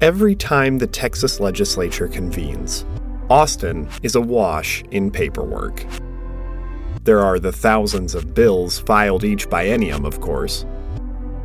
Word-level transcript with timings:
Every 0.00 0.34
time 0.34 0.78
the 0.78 0.86
Texas 0.86 1.40
legislature 1.40 2.08
convenes, 2.08 2.86
Austin 3.28 3.86
is 4.02 4.14
awash 4.14 4.82
in 4.90 5.10
paperwork. 5.10 5.84
There 7.04 7.20
are 7.20 7.38
the 7.38 7.52
thousands 7.52 8.14
of 8.14 8.34
bills 8.34 8.78
filed 8.78 9.24
each 9.24 9.50
biennium, 9.50 10.06
of 10.06 10.22
course. 10.22 10.64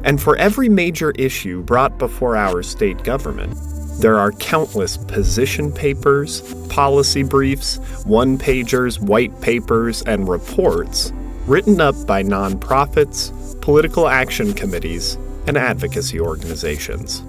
And 0.05 0.21
for 0.21 0.38
every 0.38 0.70
major 0.70 1.12
issue 1.12 1.63
brought 1.63 1.97
before 1.97 2.38
our 2.38 2.63
state 2.63 3.04
government, 3.04 3.58
there 3.99 4.18
are 4.18 4.31
countless 4.31 4.96
position 4.96 5.69
papers, 5.69 6.40
policy 6.69 7.24
briefs, 7.24 7.76
one 8.06 8.37
pagers, 8.37 9.01
white 9.01 9.42
papers, 9.42 10.01
and 10.03 10.29
reports 10.29 11.12
written 11.46 11.81
up 11.81 11.96
by 12.08 12.24
nonprofits, 12.24 13.60
political 13.62 14.08
action 14.08 14.53
committees, 14.53 15.15
and 15.46 15.58
advocacy 15.58 16.22
organizations. 16.22 17.22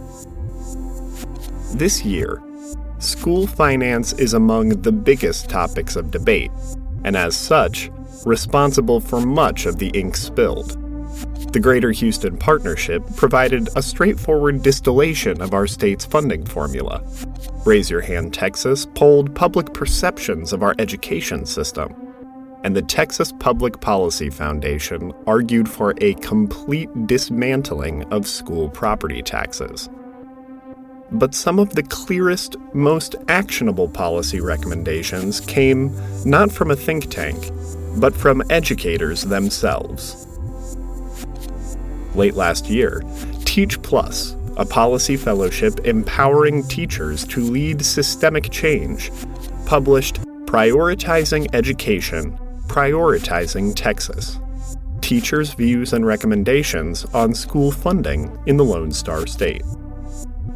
This 1.77 2.07
year, 2.07 2.43
school 3.01 3.47
finance 3.47 4.15
is 4.15 4.33
among 4.33 4.71
the 4.71 4.91
biggest 4.91 5.51
topics 5.51 5.95
of 5.95 6.11
debate, 6.11 6.51
and 7.05 7.15
as 7.15 7.37
such, 7.37 7.91
responsible 8.25 8.99
for 8.99 9.21
much 9.21 9.67
of 9.67 9.79
the 9.79 9.89
ink 9.89 10.17
spilled. 10.17 10.71
The 11.53 11.61
Greater 11.61 11.91
Houston 11.91 12.39
Partnership 12.39 13.03
provided 13.17 13.69
a 13.77 13.83
straightforward 13.83 14.63
distillation 14.63 15.43
of 15.43 15.53
our 15.53 15.67
state's 15.67 16.07
funding 16.07 16.47
formula. 16.47 17.03
Raise 17.67 17.91
Your 17.91 18.01
Hand 18.01 18.33
Texas 18.33 18.87
polled 18.95 19.35
public 19.35 19.75
perceptions 19.75 20.55
of 20.55 20.63
our 20.63 20.75
education 20.79 21.45
system. 21.45 21.95
And 22.65 22.75
the 22.75 22.81
Texas 22.81 23.33
Public 23.39 23.83
Policy 23.83 24.31
Foundation 24.31 25.13
argued 25.27 25.69
for 25.69 25.93
a 26.01 26.15
complete 26.15 26.89
dismantling 27.07 28.05
of 28.05 28.27
school 28.27 28.71
property 28.71 29.21
taxes. 29.21 29.91
But 31.13 31.35
some 31.35 31.59
of 31.59 31.71
the 31.71 31.83
clearest, 31.83 32.57
most 32.75 33.15
actionable 33.29 33.89
policy 33.89 34.41
recommendations 34.41 35.41
came 35.41 35.97
not 36.25 36.51
from 36.51 36.71
a 36.71 36.77
think 36.77 37.11
tank, 37.11 37.51
but 37.97 38.15
from 38.15 38.43
educators 38.51 39.23
themselves. 39.23 40.27
Late 42.15 42.35
last 42.35 42.69
year, 42.69 43.03
Teach 43.45 43.81
Plus, 43.83 44.37
a 44.57 44.65
policy 44.65 45.17
fellowship 45.17 45.81
empowering 45.87 46.67
teachers 46.67 47.25
to 47.29 47.41
lead 47.41 47.85
systemic 47.85 48.51
change, 48.51 49.11
published 49.67 50.21
Prioritizing 50.47 51.47
Education, 51.55 52.39
Prioritizing 52.67 53.75
Texas 53.75 54.39
Teachers' 55.01 55.55
Views 55.55 55.93
and 55.93 56.05
Recommendations 56.05 57.05
on 57.15 57.33
School 57.33 57.71
Funding 57.71 58.37
in 58.47 58.57
the 58.57 58.65
Lone 58.65 58.91
Star 58.91 59.27
State. 59.27 59.63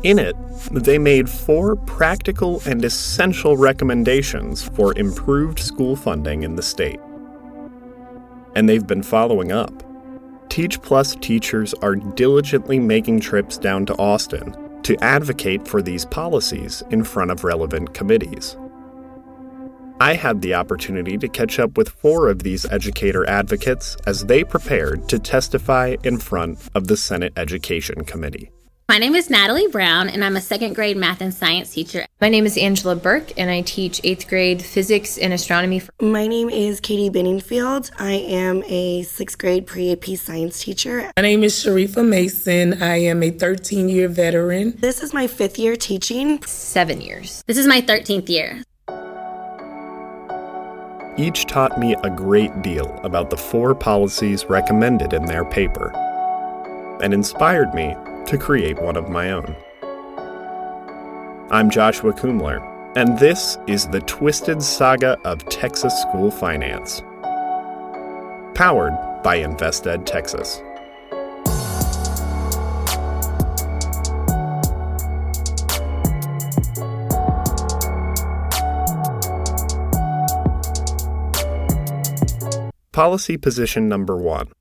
In 0.02 0.18
it, 0.18 0.36
they 0.70 0.98
made 0.98 1.28
four 1.28 1.76
practical 1.76 2.62
and 2.66 2.84
essential 2.84 3.56
recommendations 3.56 4.62
for 4.62 4.96
improved 4.98 5.58
school 5.58 5.94
funding 5.96 6.42
in 6.42 6.56
the 6.56 6.62
state 6.62 7.00
and 8.54 8.68
they've 8.68 8.86
been 8.86 9.02
following 9.02 9.52
up. 9.52 9.82
Teach 10.48 10.80
Plus 10.82 11.14
teachers 11.16 11.74
are 11.74 11.96
diligently 11.96 12.78
making 12.78 13.20
trips 13.20 13.56
down 13.56 13.86
to 13.86 13.94
Austin 13.94 14.54
to 14.82 14.96
advocate 15.04 15.68
for 15.68 15.82
these 15.82 16.04
policies 16.04 16.82
in 16.90 17.04
front 17.04 17.30
of 17.30 17.44
relevant 17.44 17.94
committees. 17.94 18.56
I 20.00 20.14
had 20.14 20.40
the 20.40 20.54
opportunity 20.54 21.18
to 21.18 21.28
catch 21.28 21.58
up 21.58 21.76
with 21.76 21.90
four 21.90 22.28
of 22.28 22.42
these 22.42 22.64
educator 22.64 23.28
advocates 23.28 23.96
as 24.06 24.24
they 24.24 24.44
prepared 24.44 25.08
to 25.10 25.18
testify 25.18 25.96
in 26.02 26.18
front 26.18 26.58
of 26.74 26.86
the 26.86 26.96
Senate 26.96 27.34
Education 27.36 28.04
Committee. 28.04 28.50
My 28.90 28.98
name 28.98 29.14
is 29.14 29.30
Natalie 29.30 29.68
Brown, 29.68 30.08
and 30.08 30.24
I'm 30.24 30.34
a 30.34 30.40
second 30.40 30.74
grade 30.74 30.96
math 30.96 31.20
and 31.20 31.32
science 31.32 31.72
teacher. 31.72 32.06
My 32.20 32.28
name 32.28 32.44
is 32.44 32.58
Angela 32.58 32.96
Burke, 32.96 33.38
and 33.38 33.48
I 33.48 33.60
teach 33.60 34.00
eighth 34.02 34.26
grade 34.26 34.60
physics 34.60 35.16
and 35.16 35.32
astronomy. 35.32 35.80
My 36.02 36.26
name 36.26 36.50
is 36.50 36.80
Katie 36.80 37.08
Benningfield. 37.08 37.92
I 38.00 38.14
am 38.14 38.64
a 38.66 39.04
sixth 39.04 39.38
grade 39.38 39.68
pre 39.68 39.92
AP 39.92 40.18
science 40.18 40.64
teacher. 40.64 41.08
My 41.16 41.22
name 41.22 41.44
is 41.44 41.54
Sharifa 41.54 42.04
Mason. 42.04 42.82
I 42.82 42.96
am 42.96 43.22
a 43.22 43.30
13 43.30 43.88
year 43.88 44.08
veteran. 44.08 44.74
This 44.80 45.04
is 45.04 45.14
my 45.14 45.28
fifth 45.28 45.56
year 45.56 45.76
teaching. 45.76 46.42
Seven 46.42 47.00
years. 47.00 47.44
This 47.46 47.58
is 47.58 47.68
my 47.68 47.80
13th 47.80 48.28
year. 48.28 48.60
Each 51.16 51.46
taught 51.46 51.78
me 51.78 51.94
a 52.02 52.10
great 52.10 52.60
deal 52.62 52.98
about 53.04 53.30
the 53.30 53.36
four 53.36 53.72
policies 53.72 54.46
recommended 54.46 55.12
in 55.12 55.26
their 55.26 55.44
paper 55.44 55.92
and 57.00 57.14
inspired 57.14 57.72
me 57.72 57.94
to 58.26 58.38
create 58.38 58.80
one 58.80 58.96
of 58.96 59.08
my 59.08 59.30
own. 59.30 59.56
I'm 61.50 61.68
Joshua 61.68 62.12
Kumler, 62.12 62.60
and 62.96 63.18
this 63.18 63.58
is 63.66 63.88
the 63.88 64.00
twisted 64.00 64.62
saga 64.62 65.18
of 65.24 65.44
Texas 65.48 66.00
school 66.00 66.30
finance. 66.30 67.02
Powered 68.54 68.94
by 69.22 69.38
InvestEd 69.38 70.06
Texas. 70.06 70.62
Policy 82.92 83.36
position 83.36 83.88
number 83.88 84.16
one 84.16 84.52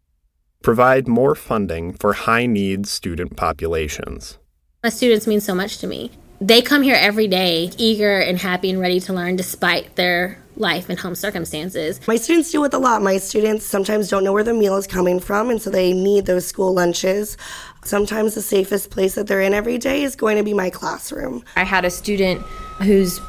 provide 0.70 1.08
more 1.08 1.34
funding 1.34 1.92
for 1.94 2.14
high 2.14 2.46
needs 2.46 2.92
student 2.92 3.36
populations. 3.36 4.38
My 4.84 4.90
students 4.90 5.26
mean 5.26 5.42
so 5.42 5.56
much 5.56 5.80
to 5.80 5.88
me. 5.88 6.12
They 6.40 6.62
come 6.62 6.84
here 6.84 6.96
every 6.96 7.28
day, 7.28 7.72
eager 7.80 8.20
and 8.20 8.38
happy 8.38 8.70
and 8.70 8.80
ready 8.80 9.00
to 9.00 9.12
learn 9.12 9.36
despite 9.36 9.96
their 9.96 10.38
life 10.58 10.88
and 10.88 11.00
home 11.00 11.16
circumstances. 11.16 12.00
My 12.08 12.18
students 12.18 12.52
deal 12.52 12.62
with 12.62 12.76
a 12.76 12.78
lot. 12.78 13.02
My 13.02 13.18
students 13.18 13.66
sometimes 13.66 14.10
don't 14.10 14.24
know 14.24 14.32
where 14.32 14.44
the 14.44 14.54
meal 14.54 14.78
is 14.78 14.86
coming 14.86 15.20
from, 15.20 15.50
and 15.50 15.60
so 15.60 15.72
they 15.72 15.92
need 15.92 16.28
those 16.28 16.46
school 16.46 16.72
lunches. 16.72 17.36
Sometimes 17.84 18.36
the 18.36 18.42
safest 18.44 18.92
place 18.92 19.16
that 19.16 19.26
they're 19.26 19.42
in 19.42 19.56
every 19.56 19.80
day 19.80 20.04
is 20.04 20.16
going 20.16 20.38
to 20.38 20.44
be 20.44 20.54
my 20.54 20.70
classroom. 20.70 21.44
I 21.56 21.64
had 21.64 21.84
a 21.84 21.90
student 21.90 22.44
whose 22.78 23.20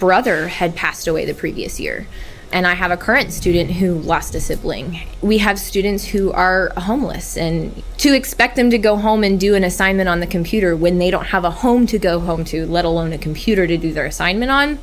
brother 0.00 0.48
had 0.48 0.74
passed 0.74 1.06
away 1.06 1.26
the 1.26 1.34
previous 1.34 1.78
year 1.78 2.08
and 2.52 2.66
I 2.66 2.74
have 2.74 2.90
a 2.90 2.96
current 2.96 3.32
student 3.32 3.70
who 3.70 3.94
lost 3.94 4.34
a 4.34 4.40
sibling. 4.40 5.00
We 5.20 5.38
have 5.38 5.58
students 5.58 6.04
who 6.04 6.32
are 6.32 6.72
homeless, 6.76 7.36
and 7.36 7.82
to 7.98 8.14
expect 8.14 8.56
them 8.56 8.70
to 8.70 8.78
go 8.78 8.96
home 8.96 9.24
and 9.24 9.38
do 9.38 9.54
an 9.54 9.64
assignment 9.64 10.08
on 10.08 10.20
the 10.20 10.26
computer 10.26 10.76
when 10.76 10.98
they 10.98 11.10
don't 11.10 11.26
have 11.26 11.44
a 11.44 11.50
home 11.50 11.86
to 11.86 11.98
go 11.98 12.20
home 12.20 12.44
to, 12.46 12.66
let 12.66 12.84
alone 12.84 13.12
a 13.12 13.18
computer 13.18 13.66
to 13.66 13.76
do 13.76 13.92
their 13.92 14.06
assignment 14.06 14.50
on, 14.50 14.78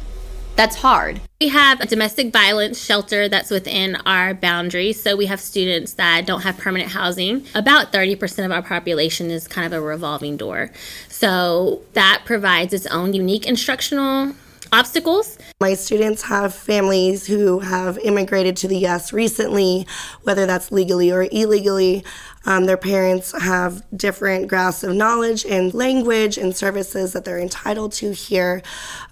that's 0.60 0.76
hard. 0.76 1.22
We 1.40 1.48
have 1.48 1.80
a 1.80 1.86
domestic 1.86 2.34
violence 2.34 2.84
shelter 2.84 3.30
that's 3.30 3.50
within 3.50 3.96
our 4.06 4.34
boundaries. 4.34 5.02
So 5.02 5.16
we 5.16 5.28
have 5.28 5.40
students 5.40 5.94
that 5.94 6.26
don't 6.26 6.42
have 6.42 6.58
permanent 6.58 6.92
housing. 6.92 7.46
About 7.56 7.94
30% 7.94 8.44
of 8.44 8.52
our 8.52 8.62
population 8.62 9.32
is 9.32 9.48
kind 9.48 9.66
of 9.66 9.72
a 9.72 9.80
revolving 9.80 10.36
door. 10.36 10.70
So 11.08 11.82
that 11.94 12.24
provides 12.26 12.74
its 12.74 12.86
own 12.88 13.14
unique 13.14 13.48
instructional 13.48 14.36
obstacles. 14.72 15.38
My 15.60 15.74
students 15.74 16.22
have 16.24 16.54
families 16.54 17.28
who 17.28 17.60
have 17.60 17.98
immigrated 18.00 18.56
to 18.58 18.68
the 18.68 18.78
U.S. 18.80 19.12
recently, 19.12 19.88
whether 20.24 20.46
that's 20.46 20.72
legally 20.72 21.12
or 21.12 21.28
illegally. 21.32 22.04
Um, 22.46 22.66
their 22.66 22.78
parents 22.78 23.40
have 23.42 23.84
different 23.96 24.48
grasps 24.48 24.84
of 24.84 24.96
knowledge 24.96 25.46
and 25.46 25.74
language 25.74 26.38
and 26.38 26.56
services 26.56 27.14
that 27.14 27.26
they're 27.26 27.40
entitled 27.40 27.92
to 27.94 28.12
here. 28.12 28.62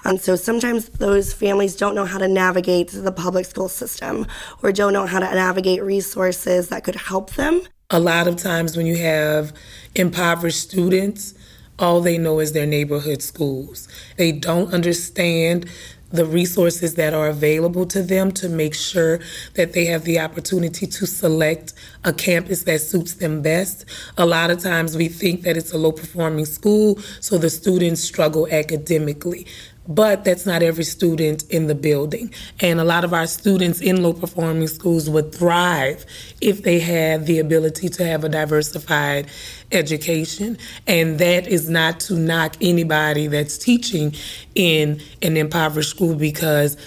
And 0.05 0.19
so 0.21 0.35
sometimes 0.35 0.89
those 0.89 1.33
families 1.33 1.75
don't 1.75 1.95
know 1.95 2.05
how 2.05 2.17
to 2.17 2.27
navigate 2.27 2.89
the 2.89 3.11
public 3.11 3.45
school 3.45 3.69
system 3.69 4.27
or 4.63 4.71
don't 4.71 4.93
know 4.93 5.05
how 5.05 5.19
to 5.19 5.25
navigate 5.25 5.83
resources 5.83 6.69
that 6.69 6.83
could 6.83 6.95
help 6.95 7.31
them. 7.31 7.61
A 7.89 7.99
lot 7.99 8.27
of 8.27 8.35
times 8.35 8.75
when 8.75 8.85
you 8.85 8.97
have 8.97 9.53
impoverished 9.95 10.59
students, 10.59 11.33
all 11.79 12.01
they 12.01 12.17
know 12.17 12.39
is 12.39 12.53
their 12.53 12.65
neighborhood 12.65 13.21
schools. 13.21 13.87
They 14.17 14.31
don't 14.31 14.73
understand 14.73 15.69
the 16.09 16.25
resources 16.25 16.95
that 16.95 17.13
are 17.13 17.27
available 17.27 17.85
to 17.85 18.01
them 18.01 18.31
to 18.31 18.47
make 18.47 18.73
sure 18.73 19.19
that 19.55 19.73
they 19.73 19.85
have 19.85 20.03
the 20.05 20.19
opportunity 20.19 20.87
to 20.87 21.05
select 21.05 21.73
a 22.05 22.13
campus 22.13 22.63
that 22.63 22.79
suits 22.79 23.15
them 23.15 23.41
best. 23.41 23.85
A 24.17 24.25
lot 24.25 24.49
of 24.49 24.59
times 24.59 24.95
we 24.95 25.09
think 25.09 25.41
that 25.41 25.57
it's 25.57 25.73
a 25.73 25.77
low 25.77 25.91
performing 25.91 26.45
school, 26.45 26.97
so 27.19 27.37
the 27.37 27.49
students 27.49 28.01
struggle 28.01 28.47
academically 28.49 29.45
but 29.87 30.23
that's 30.23 30.45
not 30.45 30.61
every 30.61 30.83
student 30.83 31.43
in 31.49 31.67
the 31.67 31.75
building. 31.75 32.33
And 32.59 32.79
a 32.79 32.83
lot 32.83 33.03
of 33.03 33.13
our 33.13 33.27
students 33.27 33.81
in 33.81 34.03
low 34.03 34.13
performing 34.13 34.67
schools 34.67 35.09
would 35.09 35.33
thrive 35.33 36.05
if 36.41 36.63
they 36.63 36.79
had 36.79 37.25
the 37.25 37.39
ability 37.39 37.89
to 37.89 38.05
have 38.05 38.23
a 38.23 38.29
diversified 38.29 39.27
education. 39.71 40.57
And 40.85 41.19
that 41.19 41.47
is 41.47 41.69
not 41.69 41.99
to 42.01 42.15
knock 42.15 42.55
anybody 42.61 43.27
that's 43.27 43.57
teaching 43.57 44.13
in 44.55 45.01
an 45.21 45.37
impoverished 45.37 45.91
school 45.91 46.15
because 46.15 46.77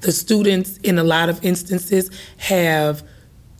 the 0.00 0.12
students, 0.12 0.78
in 0.78 0.98
a 0.98 1.04
lot 1.04 1.28
of 1.28 1.44
instances, 1.44 2.10
have 2.36 3.02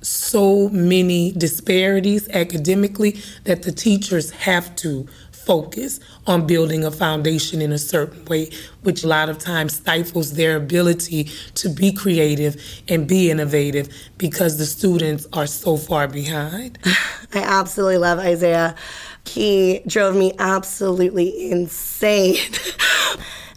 so 0.01 0.69
many 0.69 1.33
disparities 1.33 2.29
academically 2.29 3.21
that 3.45 3.63
the 3.63 3.73
teachers 3.73 4.31
have 4.31 4.75
to 4.77 5.09
focus 5.49 5.99
on 6.27 6.47
building 6.47 6.85
a 6.85 6.91
foundation 6.91 7.63
in 7.63 7.73
a 7.73 7.79
certain 7.79 8.23
way, 8.27 8.51
which 8.83 9.03
a 9.03 9.09
lot 9.09 9.31
of 9.31 9.39
times 9.39 9.77
stifles 9.77 10.35
their 10.35 10.57
ability 10.57 11.25
to 11.55 11.71
be 11.71 11.91
creative 11.91 12.55
and 12.87 13.09
be 13.09 13.31
innovative 13.31 13.89
because 14.19 14.59
the 14.59 14.67
students 14.67 15.27
are 15.33 15.47
so 15.47 15.79
far 15.79 16.07
behind. 16.07 16.79
I 17.33 17.39
absolutely 17.39 17.97
love 17.97 18.19
Isaiah. 18.19 18.75
He 19.25 19.81
drove 19.87 20.15
me 20.15 20.35
absolutely 20.39 21.51
insane. 21.51 22.37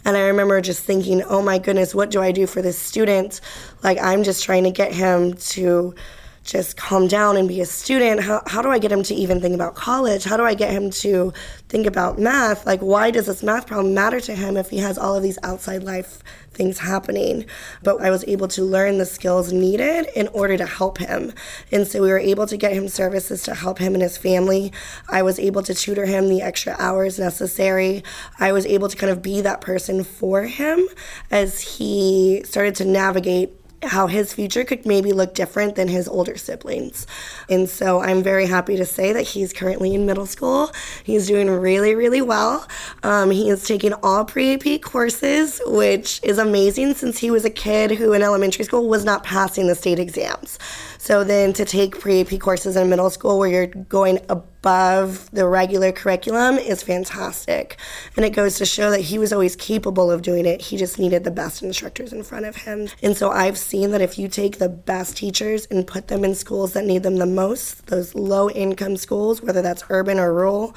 And 0.04 0.18
I 0.18 0.22
remember 0.22 0.60
just 0.62 0.84
thinking, 0.84 1.22
oh 1.22 1.44
my 1.44 1.60
goodness, 1.60 1.94
what 1.94 2.10
do 2.10 2.24
I 2.24 2.32
do 2.32 2.48
for 2.48 2.64
this 2.64 2.76
student? 2.76 3.40
Like, 3.84 4.00
I'm 4.02 4.24
just 4.24 4.44
trying 4.44 4.64
to 4.64 4.72
get 4.72 4.92
him 4.92 5.36
to 5.36 5.94
just 6.44 6.76
calm 6.76 7.08
down 7.08 7.38
and 7.38 7.48
be 7.48 7.62
a 7.62 7.66
student? 7.66 8.22
How, 8.22 8.42
how 8.48 8.62
do 8.62 8.70
I 8.70 8.80
get 8.80 8.92
him 8.92 9.04
to 9.04 9.14
even 9.14 9.40
think 9.40 9.54
about 9.54 9.76
college? 9.76 10.24
How 10.24 10.38
do 10.38 10.44
I 10.44 10.54
get 10.54 10.72
him 10.72 10.90
to 10.90 11.34
think 11.70 11.86
about 11.86 12.18
math? 12.18 12.66
Like, 12.66 12.80
why 12.80 13.12
does 13.12 13.28
this 13.28 13.44
math 13.44 13.68
problem 13.68 13.94
matter 13.94 14.20
to 14.22 14.36
him 14.36 14.58
if 14.58 14.70
he 14.70 14.78
has 14.78 14.98
all 14.98 15.16
of 15.16 15.24
these 15.24 15.38
outside 15.44 15.84
life 15.84 16.24
things 16.52 16.80
happening? 16.80 17.46
But 17.84 18.02
I 18.02 18.10
was 18.10 18.24
able 18.26 18.48
to 18.50 18.64
learn 18.64 18.98
the 18.98 19.06
skills 19.06 19.54
needed 19.54 20.08
in 20.16 20.28
order 20.30 20.58
to 20.58 20.66
help 20.66 20.98
him. 20.98 21.32
And 21.72 21.88
so 21.88 22.02
we 22.02 22.10
were 22.10 22.20
able 22.20 22.48
to 22.48 22.58
get 22.58 22.74
him 22.74 22.88
services 22.88 23.44
to 23.44 23.54
help 23.54 23.78
him 23.78 23.94
and 23.94 24.02
his 24.02 24.18
family. 24.18 24.74
I 25.10 25.22
was 25.22 25.38
able 25.38 25.62
to 25.64 25.76
tutor 25.76 26.06
him 26.06 26.28
the 26.28 26.42
extra 26.42 26.76
hours 26.80 27.20
necessary. 27.20 28.04
I 28.40 28.52
was 28.52 28.66
able 28.66 28.90
to 28.90 28.98
kind 28.98 29.12
of 29.12 29.22
be 29.22 29.42
that 29.42 29.62
person 29.62 30.04
for 30.04 30.44
him 30.44 30.88
as 31.30 31.62
he 31.62 32.42
started 32.46 32.76
to 32.76 32.86
navigate 32.86 33.61
how 33.84 34.08
his 34.08 34.34
future 34.34 34.64
could 34.64 34.86
maybe 34.86 35.12
look 35.12 35.34
different 35.34 35.76
than 35.76 35.88
his 35.88 36.08
older 36.08 36.38
siblings. 36.38 37.08
And 37.50 37.70
so 37.70 38.00
I'm 38.00 38.22
very 38.22 38.46
happy 38.46 38.78
to 38.78 38.86
say 38.86 39.12
that 39.14 39.24
he's 39.24 39.54
currently 39.54 39.94
in 39.96 40.06
middle 40.06 40.26
school. 40.26 40.72
He's 41.04 41.28
doing 41.28 41.50
really, 41.50 41.96
really 41.96 42.22
well. 42.22 42.68
Um, 43.04 43.32
he 43.32 43.50
is 43.50 43.66
taking 43.66 43.94
all 44.04 44.26
pre 44.26 44.54
AP 44.54 44.82
courses, 44.82 45.62
which 45.66 46.20
is 46.24 46.38
amazing 46.38 46.94
since 46.94 47.18
he 47.18 47.32
was 47.32 47.46
a 47.46 47.50
kid 47.50 47.92
who 47.92 48.14
in 48.14 48.22
elementary 48.22 48.66
school 48.66 48.88
was 48.88 49.04
not 49.04 49.24
passing 49.24 49.68
the 49.68 49.76
state 49.76 50.00
exams. 50.00 50.60
So 51.02 51.24
then 51.24 51.52
to 51.54 51.66
take 51.66 52.00
pre 52.00 52.22
AP 52.22 52.40
courses 52.40 52.76
in 52.76 52.88
middle 52.88 53.10
school 53.10 53.40
where 53.40 53.50
you're 53.50 53.66
going 53.66 54.20
above 54.30 55.32
the 55.32 55.48
regular 55.48 55.92
curriculum 55.92 56.60
is 56.60 56.84
fantastic. 56.84 57.78
And 58.16 58.24
it 58.24 58.30
goes 58.30 58.58
to 58.58 58.68
show 58.68 58.92
that 58.92 59.02
he 59.02 59.18
was 59.18 59.34
always 59.34 59.56
capable 59.56 60.12
of 60.12 60.22
doing 60.22 60.46
it. 60.46 60.62
He 60.62 60.78
just 60.78 61.00
needed 61.00 61.24
the 61.24 61.32
best 61.32 61.64
instructors 61.64 62.14
in 62.14 62.22
front 62.22 62.46
of 62.46 62.56
him. 62.56 62.88
And 63.02 63.18
so 63.18 63.32
I've 63.32 63.58
seen 63.58 63.90
that 63.92 64.02
if 64.02 64.20
you 64.20 64.28
take 64.28 64.60
the 64.60 64.70
best 64.70 65.18
teachers 65.18 65.66
and 65.72 65.88
put 65.88 66.08
them 66.08 66.24
in 66.24 66.36
schools 66.36 66.74
that 66.74 66.86
need 66.86 67.02
them 67.02 67.18
the 67.18 67.26
most, 67.26 67.88
those 67.88 68.14
low 68.14 68.52
income 68.52 68.96
schools, 68.96 69.42
whether 69.42 69.64
that's 69.64 69.84
urban 69.90 70.20
or 70.20 70.32
rural, 70.32 70.76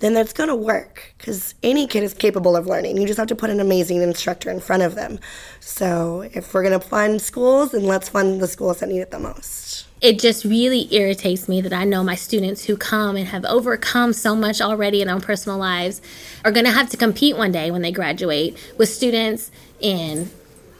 then 0.00 0.14
that's 0.14 0.32
going 0.32 0.48
to 0.48 0.54
work 0.54 1.14
because 1.18 1.54
any 1.62 1.86
kid 1.86 2.02
is 2.02 2.14
capable 2.14 2.56
of 2.56 2.66
learning. 2.66 2.98
You 2.98 3.06
just 3.06 3.18
have 3.18 3.28
to 3.28 3.36
put 3.36 3.50
an 3.50 3.60
amazing 3.60 4.02
instructor 4.02 4.50
in 4.50 4.60
front 4.60 4.82
of 4.82 4.94
them. 4.94 5.18
So 5.60 6.28
if 6.32 6.54
we're 6.54 6.62
going 6.62 6.78
to 6.78 6.86
fund 6.86 7.20
schools, 7.20 7.72
then 7.72 7.84
let's 7.84 8.08
fund 8.08 8.40
the 8.40 8.46
schools 8.46 8.80
that 8.80 8.88
need 8.88 9.00
it 9.00 9.10
the 9.10 9.18
most. 9.18 9.86
It 10.00 10.20
just 10.20 10.44
really 10.44 10.92
irritates 10.94 11.48
me 11.48 11.60
that 11.60 11.72
I 11.72 11.82
know 11.82 12.04
my 12.04 12.14
students 12.14 12.64
who 12.64 12.76
come 12.76 13.16
and 13.16 13.26
have 13.26 13.44
overcome 13.44 14.12
so 14.12 14.36
much 14.36 14.60
already 14.60 15.02
in 15.02 15.08
their 15.08 15.18
personal 15.18 15.58
lives 15.58 16.00
are 16.44 16.52
going 16.52 16.66
to 16.66 16.72
have 16.72 16.88
to 16.90 16.96
compete 16.96 17.36
one 17.36 17.50
day 17.50 17.72
when 17.72 17.82
they 17.82 17.90
graduate 17.90 18.56
with 18.78 18.88
students 18.88 19.50
in 19.80 20.30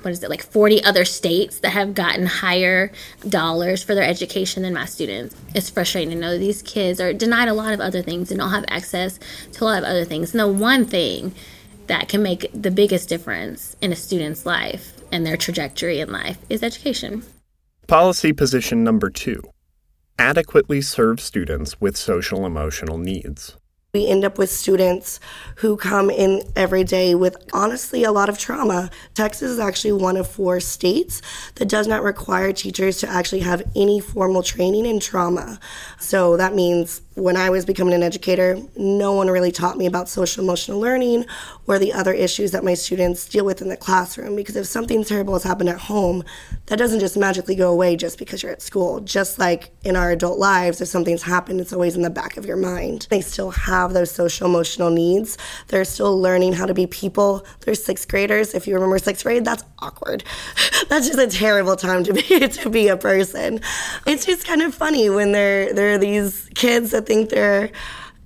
what 0.03 0.13
is 0.13 0.23
it 0.23 0.31
like 0.31 0.43
40 0.43 0.83
other 0.85 1.05
states 1.05 1.59
that 1.61 1.71
have 1.71 1.95
gotten 1.95 2.27
higher 2.27 2.93
dollars 3.29 3.83
for 3.83 3.95
their 3.95 4.05
education 4.05 4.63
than 4.63 4.75
my 4.75 4.85
students. 4.85 5.35
It's 5.55 5.71
frustrating 5.71 6.11
to 6.11 6.17
know 6.17 6.39
these 6.39 6.63
kids 6.63 7.01
are 7.01 7.13
denied 7.13 7.49
a 7.49 7.55
lot 7.55 7.73
of 7.75 7.81
other 7.81 8.03
things 8.03 8.31
and 8.31 8.39
don't 8.39 8.51
have 8.51 8.65
access 8.69 9.19
to 9.53 9.65
a 9.65 9.67
lot 9.67 9.79
of 9.79 9.85
other 9.85 10.05
things. 10.05 10.33
And 10.33 10.41
the 10.41 10.49
one 10.49 10.85
thing 10.85 11.35
that 11.89 12.09
can 12.09 12.23
make 12.23 12.51
the 12.55 12.71
biggest 12.71 13.09
difference 13.09 13.77
in 13.81 13.93
a 13.93 13.97
student's 13.97 14.47
life 14.47 14.93
and 15.11 15.27
their 15.27 15.37
trajectory 15.37 16.01
in 16.01 16.13
life 16.13 16.39
is 16.49 16.63
education. 16.63 17.25
Policy 17.87 18.33
position 18.33 18.85
number 18.85 19.11
two 19.11 19.43
adequately 20.19 20.81
serve 20.81 21.21
students 21.21 21.81
with 21.81 21.97
social 21.97 22.45
emotional 22.45 22.99
needs 22.99 23.57
we 23.95 24.07
end 24.07 24.23
up 24.23 24.37
with 24.37 24.51
students 24.51 25.19
who 25.57 25.75
come 25.75 26.11
in 26.11 26.43
every 26.55 26.85
day 26.85 27.15
with 27.15 27.35
honestly 27.55 28.05
a 28.05 28.13
lot 28.13 28.29
of 28.29 28.39
trauma. 28.39 28.91
Texas 29.15 29.51
is 29.53 29.59
actually 29.59 29.93
one 29.93 30.19
of 30.19 30.29
four 30.29 30.61
states 30.61 31.23
that 31.55 31.71
does 31.71 31.87
not 31.87 32.03
require 32.03 32.53
teachers 32.53 32.99
to 32.99 33.09
actually 33.09 33.41
have 33.41 33.63
any 33.75 33.99
formal 33.99 34.43
training 34.43 34.85
in 34.85 35.01
trauma. 35.01 35.59
So 35.99 36.37
that 36.37 36.55
means 36.55 37.01
when 37.19 37.37
I 37.37 37.51
was 37.51 37.65
becoming 37.65 37.95
an 37.95 38.03
educator, 38.03 38.59
no 38.77 39.13
one 39.13 39.29
really 39.29 39.51
taught 39.51 39.77
me 39.77 39.87
about 39.87 40.09
social 40.09 40.45
emotional 40.45 40.79
learning 40.79 41.27
or 41.67 41.79
the 41.79 41.93
other 41.93 42.13
issues 42.13 42.53
that 42.53 42.65
my 42.65 42.75
students 42.75 43.29
deal 43.29 43.45
with 43.45 43.61
in 43.61 43.69
the 43.69 43.77
classroom. 43.77 44.37
Because 44.37 44.57
if 44.57 44.67
something 44.67 45.05
terrible 45.05 45.35
has 45.35 45.43
happened 45.43 45.69
at 45.69 45.79
home, 45.79 46.25
that 46.67 46.77
doesn't 46.77 47.01
just 47.01 47.17
magically 47.17 47.57
go 47.57 47.73
away 47.73 47.97
just 47.97 48.19
because 48.19 48.43
you're 48.43 48.53
at 48.53 48.63
school. 48.63 49.01
Just 49.01 49.39
like 49.39 49.71
in 49.83 49.97
our 49.97 50.13
adult 50.13 50.39
lives, 50.39 50.81
if 50.81 50.89
something's 50.89 51.23
happened, 51.23 51.61
it's 51.61 51.73
always 51.73 51.97
in 51.97 52.03
the 52.03 52.11
back 52.11 52.37
of 52.37 52.47
your 52.47 52.57
mind. 52.57 53.09
They 53.11 53.21
still 53.21 53.51
have 53.51 53.93
those 53.93 54.11
social 54.11 54.47
emotional 54.47 54.91
needs. 54.91 55.37
They're 55.69 55.85
still 55.85 56.19
learning 56.21 56.53
how 56.53 56.67
to 56.67 56.75
be 56.75 56.87
people. 56.87 57.45
They're 57.61 57.75
sixth 57.75 58.09
graders. 58.09 58.55
If 58.55 58.67
you 58.67 58.75
remember 58.75 58.99
sixth 58.99 59.25
grade, 59.25 59.45
that's 59.45 59.65
awkward. 59.81 60.25
that's 60.89 61.09
just 61.09 61.19
a 61.19 61.27
terrible 61.27 61.77
time 61.77 62.05
to 62.05 62.13
be 62.13 62.23
to 62.49 62.71
be 62.71 62.89
a 62.89 62.97
person. 62.97 63.61
It's 64.07 64.25
just 64.25 64.47
kind 64.47 64.63
of 64.63 64.75
funny 64.75 65.11
when 65.11 65.33
there 65.33 65.73
there 65.73 65.95
are 65.95 65.99
these 65.99 66.49
kids 66.55 66.93
that 66.93 67.08
think 67.09 67.31
they're 67.31 67.71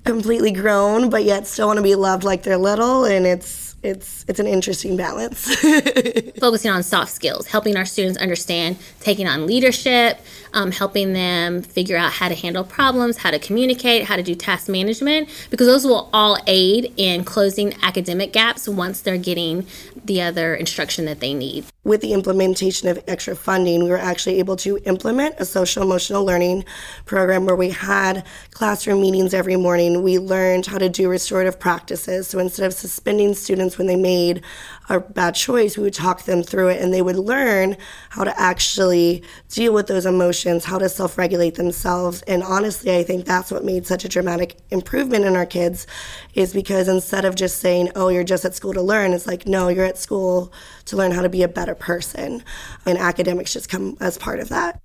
completely 0.05 0.50
grown 0.50 1.08
but 1.08 1.23
yet 1.23 1.46
still 1.46 1.69
want 1.69 1.76
to 1.76 1.82
be 1.82 1.94
loved 1.94 2.25
like 2.25 2.43
they're 2.43 2.58
little 2.58 3.05
and 3.05 3.25
it's 3.25 3.62
it's 3.82 4.25
it's 4.29 4.38
an 4.38 4.46
interesting 4.46 4.96
balance. 4.96 5.55
Focusing 6.40 6.70
on 6.70 6.82
soft 6.82 7.12
skills, 7.12 7.46
helping 7.46 7.76
our 7.76 7.84
students 7.84 8.19
understand 8.19 8.76
taking 9.00 9.26
on 9.26 9.46
leadership, 9.46 10.20
um, 10.52 10.70
helping 10.70 11.12
them 11.12 11.62
figure 11.62 11.96
out 11.96 12.12
how 12.12 12.29
to 12.29 12.34
handle 12.34 12.64
problems, 12.64 13.17
how 13.17 13.31
to 13.31 13.38
communicate, 13.38 14.05
how 14.05 14.17
to 14.17 14.23
do 14.23 14.34
task 14.34 14.69
management, 14.69 15.29
because 15.50 15.67
those 15.67 15.84
will 15.84 16.08
all 16.12 16.38
aid 16.46 16.93
in 16.96 17.25
closing 17.25 17.75
academic 17.82 18.32
gaps 18.32 18.69
once 18.69 19.00
they're 19.00 19.19
getting 19.19 19.67
the 20.05 20.23
other 20.23 20.55
instruction 20.55 21.05
that 21.05 21.20
they 21.20 21.35
need. 21.35 21.64
With 21.85 22.00
the 22.00 22.12
implementation 22.12 22.88
of 22.88 23.02
extra 23.08 23.35
funding, 23.35 23.82
we 23.82 23.90
were 23.90 23.99
actually 23.99 24.38
able 24.38 24.56
to 24.56 24.78
implement 24.85 25.35
a 25.38 25.44
social 25.44 25.82
emotional 25.82 26.25
learning 26.25 26.64
program 27.06 27.46
where 27.46 27.56
we 27.56 27.70
had 27.70 28.25
classroom 28.50 29.00
meetings 29.00 29.35
every 29.35 29.56
morning. 29.56 30.02
We 30.02 30.19
learned 30.19 30.67
how 30.67 30.78
to 30.78 30.88
do 30.88 31.08
restorative 31.08 31.58
practices. 31.58 32.28
So 32.28 32.38
instead 32.38 32.67
of 32.67 32.73
suspending 32.73 33.35
students 33.35 33.72
when 33.79 33.87
they 33.87 33.97
made 33.97 34.43
a 34.88 35.00
bad 35.00 35.35
choice, 35.35 35.76
we 35.76 35.85
would 35.85 35.95
talk 35.95 36.25
them 36.25 36.43
through 36.43 36.69
it 36.69 36.81
and 36.81 36.93
they 36.93 37.02
would 37.02 37.17
learn 37.17 37.76
how 38.11 38.25
to 38.25 38.41
actually 38.41 39.23
deal 39.49 39.73
with 39.73 39.87
those 39.87 40.07
emotions, 40.07 40.64
how 40.64 40.79
to 40.79 40.88
self 40.88 41.17
regulate 41.19 41.55
themselves. 41.55 42.23
And 42.23 42.43
honestly, 42.43 42.97
I 42.97 43.02
think 43.02 43.25
that's 43.25 43.50
what 43.50 43.64
made 43.64 43.87
such 43.87 44.05
a 44.05 44.09
dramatic 44.09 44.57
improvement 44.71 45.25
in 45.25 45.37
our 45.37 45.47
kids 45.47 45.87
is 46.35 46.52
because 46.52 46.88
instead 46.88 47.25
of 47.25 47.35
just 47.35 47.59
saying, 47.61 47.91
oh, 47.95 48.09
you're 48.09 48.25
just 48.25 48.45
at 48.45 48.55
school 48.55 48.73
to 48.75 48.83
learn, 48.83 49.12
it's 49.12 49.26
like, 49.26 49.47
no, 49.47 49.69
you're 49.69 49.85
at 49.85 49.99
school 49.99 50.52
to 50.87 50.97
learn 50.97 51.12
how 51.12 51.23
to 51.23 51.29
be 51.29 51.43
a 51.43 51.49
better 51.49 51.75
person. 51.75 52.43
And 52.87 52.99
academics 52.99 53.52
just 53.52 53.69
come 53.69 53.97
as 54.00 54.19
part 54.19 54.41
of 54.41 54.49
that. 54.49 54.81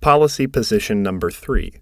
Policy 0.00 0.46
position 0.46 1.02
number 1.02 1.30
three 1.30 1.74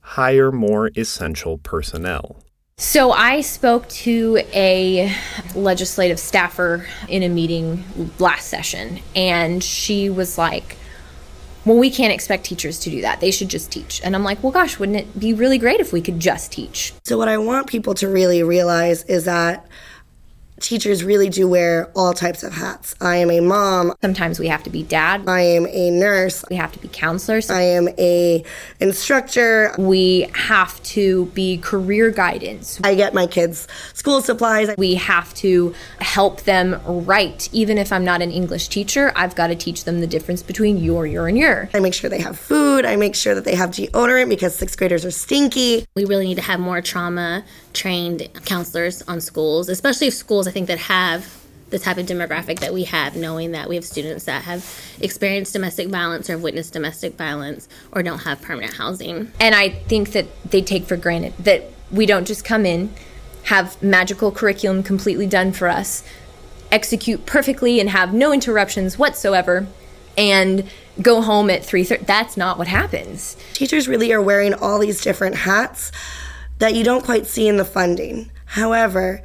hire 0.00 0.50
more 0.50 0.90
essential 0.96 1.58
personnel. 1.58 2.42
So 2.80 3.12
I 3.12 3.42
spoke 3.42 3.86
to 3.88 4.38
a 4.54 5.14
legislative 5.54 6.18
staffer 6.18 6.86
in 7.08 7.22
a 7.22 7.28
meeting 7.28 7.84
last 8.18 8.46
session, 8.48 9.00
and 9.14 9.62
she 9.62 10.08
was 10.08 10.38
like, 10.38 10.78
well, 11.66 11.76
we 11.76 11.90
can't 11.90 12.10
expect 12.10 12.44
teachers 12.44 12.78
to 12.80 12.90
do 12.90 13.02
that. 13.02 13.20
They 13.20 13.32
should 13.32 13.50
just 13.50 13.70
teach. 13.70 14.00
And 14.02 14.16
I'm 14.16 14.24
like, 14.24 14.42
well, 14.42 14.50
gosh, 14.50 14.78
wouldn't 14.78 14.96
it 14.96 15.20
be 15.20 15.34
really 15.34 15.58
great 15.58 15.80
if 15.80 15.92
we 15.92 16.00
could 16.00 16.18
just 16.20 16.52
teach? 16.52 16.94
So, 17.04 17.18
what 17.18 17.28
I 17.28 17.36
want 17.36 17.66
people 17.66 17.92
to 17.96 18.08
really 18.08 18.42
realize 18.42 19.04
is 19.04 19.26
that 19.26 19.66
teachers 20.60 21.02
really 21.02 21.28
do 21.28 21.48
wear 21.48 21.90
all 21.96 22.12
types 22.12 22.42
of 22.42 22.52
hats. 22.52 22.94
I 23.00 23.16
am 23.16 23.30
a 23.30 23.40
mom. 23.40 23.94
Sometimes 24.00 24.38
we 24.38 24.46
have 24.48 24.62
to 24.64 24.70
be 24.70 24.82
dad. 24.82 25.28
I 25.28 25.40
am 25.40 25.66
a 25.66 25.90
nurse. 25.90 26.44
We 26.48 26.56
have 26.56 26.72
to 26.72 26.78
be 26.78 26.88
counselors. 26.88 27.50
I 27.50 27.62
am 27.62 27.88
a 27.98 28.44
instructor. 28.78 29.74
We 29.78 30.28
have 30.34 30.80
to 30.84 31.26
be 31.26 31.58
career 31.58 32.10
guidance. 32.10 32.80
I 32.84 32.94
get 32.94 33.14
my 33.14 33.26
kids 33.26 33.66
school 33.94 34.20
supplies. 34.20 34.70
We 34.76 34.94
have 34.96 35.32
to 35.34 35.74
help 36.00 36.42
them 36.42 36.80
write. 36.86 37.48
Even 37.52 37.78
if 37.78 37.92
I'm 37.92 38.04
not 38.04 38.22
an 38.22 38.30
English 38.30 38.68
teacher, 38.68 39.12
I've 39.16 39.34
got 39.34 39.48
to 39.48 39.56
teach 39.56 39.84
them 39.84 40.00
the 40.00 40.06
difference 40.06 40.42
between 40.42 40.78
your, 40.78 41.06
your, 41.06 41.26
and 41.26 41.38
your. 41.38 41.70
I 41.74 41.80
make 41.80 41.94
sure 41.94 42.10
they 42.10 42.20
have 42.20 42.38
food. 42.38 42.84
I 42.84 42.96
make 42.96 43.14
sure 43.14 43.34
that 43.34 43.44
they 43.44 43.54
have 43.54 43.70
deodorant 43.70 44.28
because 44.28 44.54
sixth 44.54 44.78
graders 44.78 45.04
are 45.04 45.10
stinky. 45.10 45.86
We 45.96 46.04
really 46.04 46.26
need 46.26 46.36
to 46.36 46.42
have 46.42 46.60
more 46.60 46.82
trauma 46.82 47.44
trained 47.72 48.28
counselors 48.44 49.02
on 49.02 49.20
schools, 49.20 49.68
especially 49.68 50.08
if 50.08 50.14
schools 50.14 50.46
I 50.50 50.52
think 50.52 50.66
that 50.66 50.78
have 50.78 51.38
the 51.68 51.78
type 51.78 51.96
of 51.96 52.06
demographic 52.06 52.58
that 52.58 52.74
we 52.74 52.82
have, 52.82 53.14
knowing 53.14 53.52
that 53.52 53.68
we 53.68 53.76
have 53.76 53.84
students 53.84 54.24
that 54.24 54.42
have 54.42 54.68
experienced 55.00 55.52
domestic 55.52 55.86
violence 55.86 56.28
or 56.28 56.32
have 56.32 56.42
witnessed 56.42 56.72
domestic 56.72 57.14
violence 57.16 57.68
or 57.92 58.02
don't 58.02 58.18
have 58.24 58.42
permanent 58.42 58.74
housing. 58.74 59.30
And 59.38 59.54
I 59.54 59.68
think 59.68 60.10
that 60.10 60.26
they 60.50 60.60
take 60.60 60.86
for 60.86 60.96
granted 60.96 61.34
that 61.38 61.70
we 61.92 62.04
don't 62.04 62.26
just 62.26 62.44
come 62.44 62.66
in 62.66 62.92
have 63.44 63.80
magical 63.80 64.32
curriculum 64.32 64.82
completely 64.82 65.28
done 65.28 65.52
for 65.52 65.68
us, 65.68 66.02
execute 66.72 67.26
perfectly 67.26 67.78
and 67.78 67.90
have 67.90 68.12
no 68.12 68.32
interruptions 68.32 68.98
whatsoever, 68.98 69.68
and 70.18 70.68
go 71.00 71.22
home 71.22 71.48
at 71.48 71.62
3:30. 71.62 72.06
That's 72.06 72.36
not 72.36 72.58
what 72.58 72.66
happens. 72.66 73.36
Teachers 73.54 73.86
really 73.86 74.12
are 74.12 74.20
wearing 74.20 74.52
all 74.52 74.80
these 74.80 75.00
different 75.00 75.36
hats 75.36 75.92
that 76.58 76.74
you 76.74 76.82
don't 76.82 77.04
quite 77.04 77.28
see 77.28 77.46
in 77.46 77.56
the 77.56 77.64
funding. 77.64 78.32
However, 78.46 79.22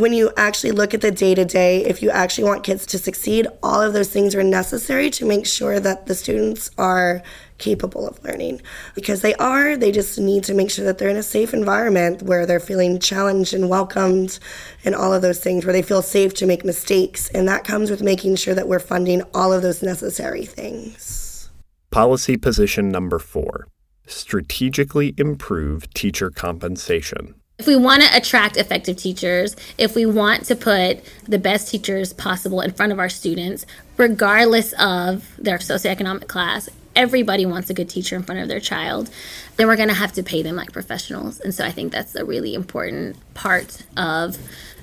when 0.00 0.12
you 0.12 0.32
actually 0.36 0.72
look 0.72 0.94
at 0.94 1.00
the 1.00 1.10
day 1.10 1.34
to 1.34 1.44
day, 1.44 1.84
if 1.84 2.02
you 2.02 2.10
actually 2.10 2.44
want 2.44 2.64
kids 2.64 2.86
to 2.86 2.98
succeed, 2.98 3.46
all 3.62 3.80
of 3.80 3.92
those 3.92 4.08
things 4.08 4.34
are 4.34 4.42
necessary 4.42 5.10
to 5.10 5.24
make 5.24 5.46
sure 5.46 5.78
that 5.78 6.06
the 6.06 6.14
students 6.14 6.70
are 6.78 7.22
capable 7.58 8.08
of 8.08 8.22
learning. 8.24 8.62
Because 8.94 9.20
they 9.20 9.34
are, 9.34 9.76
they 9.76 9.92
just 9.92 10.18
need 10.18 10.44
to 10.44 10.54
make 10.54 10.70
sure 10.70 10.84
that 10.84 10.98
they're 10.98 11.08
in 11.08 11.16
a 11.16 11.22
safe 11.22 11.52
environment 11.52 12.22
where 12.22 12.46
they're 12.46 12.60
feeling 12.60 12.98
challenged 12.98 13.54
and 13.54 13.68
welcomed 13.68 14.38
and 14.84 14.94
all 14.94 15.12
of 15.12 15.22
those 15.22 15.40
things, 15.40 15.64
where 15.64 15.72
they 15.72 15.82
feel 15.82 16.02
safe 16.02 16.34
to 16.34 16.46
make 16.46 16.64
mistakes. 16.64 17.28
And 17.30 17.46
that 17.48 17.64
comes 17.64 17.90
with 17.90 18.02
making 18.02 18.36
sure 18.36 18.54
that 18.54 18.68
we're 18.68 18.78
funding 18.78 19.22
all 19.34 19.52
of 19.52 19.62
those 19.62 19.82
necessary 19.82 20.46
things. 20.46 21.50
Policy 21.90 22.36
position 22.36 22.88
number 22.88 23.18
four 23.18 23.66
strategically 24.06 25.14
improve 25.18 25.92
teacher 25.94 26.30
compensation. 26.30 27.39
If 27.60 27.66
we 27.66 27.76
want 27.76 28.02
to 28.02 28.16
attract 28.16 28.56
effective 28.56 28.96
teachers, 28.96 29.54
if 29.76 29.94
we 29.94 30.06
want 30.06 30.46
to 30.46 30.56
put 30.56 31.04
the 31.28 31.38
best 31.38 31.68
teachers 31.68 32.14
possible 32.14 32.62
in 32.62 32.72
front 32.72 32.90
of 32.90 32.98
our 32.98 33.10
students, 33.10 33.66
regardless 33.98 34.72
of 34.78 35.30
their 35.36 35.58
socioeconomic 35.58 36.26
class, 36.26 36.70
everybody 36.96 37.44
wants 37.44 37.68
a 37.68 37.74
good 37.74 37.90
teacher 37.90 38.16
in 38.16 38.22
front 38.22 38.40
of 38.40 38.48
their 38.48 38.60
child, 38.60 39.10
then 39.56 39.66
we're 39.66 39.76
going 39.76 39.90
to 39.90 39.94
have 39.94 40.10
to 40.14 40.22
pay 40.22 40.40
them 40.40 40.56
like 40.56 40.72
professionals. 40.72 41.38
And 41.40 41.54
so 41.54 41.62
I 41.62 41.70
think 41.70 41.92
that's 41.92 42.14
a 42.14 42.24
really 42.24 42.54
important 42.54 43.18
part 43.34 43.84
of 43.94 44.38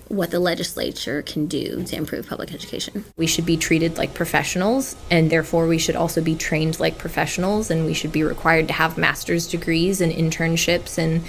what 0.10 0.30
the 0.30 0.40
legislature 0.40 1.24
can 1.24 1.48
do 1.48 1.84
to 1.84 1.96
improve 1.96 2.28
public 2.28 2.54
education. 2.54 3.06
We 3.18 3.26
should 3.26 3.48
be 3.48 3.58
treated 3.58 3.98
like 3.98 4.14
professionals, 4.14 4.96
and 5.10 5.32
therefore 5.32 5.66
we 5.66 5.80
should 5.80 5.96
also 5.96 6.22
be 6.22 6.36
trained 6.36 6.80
like 6.80 7.00
professionals, 7.00 7.72
and 7.72 7.88
we 7.88 7.96
should 7.96 8.12
be 8.12 8.22
required 8.22 8.68
to 8.68 8.76
have 8.76 9.00
master's 9.00 9.48
degrees 9.48 10.00
and 10.00 10.14
internships 10.14 11.00
and 11.00 11.24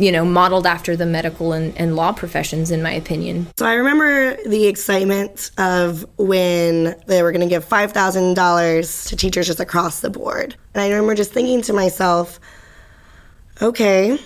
you 0.00 0.10
know, 0.10 0.24
modeled 0.24 0.66
after 0.66 0.96
the 0.96 1.06
medical 1.06 1.52
and, 1.52 1.76
and 1.76 1.94
law 1.94 2.12
professions, 2.12 2.70
in 2.70 2.82
my 2.82 2.92
opinion. 2.92 3.46
So 3.58 3.66
I 3.66 3.74
remember 3.74 4.36
the 4.48 4.66
excitement 4.66 5.50
of 5.58 6.06
when 6.16 6.96
they 7.06 7.22
were 7.22 7.32
going 7.32 7.42
to 7.42 7.46
give 7.46 7.68
$5,000 7.68 9.08
to 9.08 9.16
teachers 9.16 9.46
just 9.46 9.60
across 9.60 10.00
the 10.00 10.10
board. 10.10 10.56
And 10.74 10.82
I 10.82 10.88
remember 10.88 11.14
just 11.14 11.32
thinking 11.32 11.60
to 11.62 11.72
myself, 11.74 12.40
okay, 13.60 14.18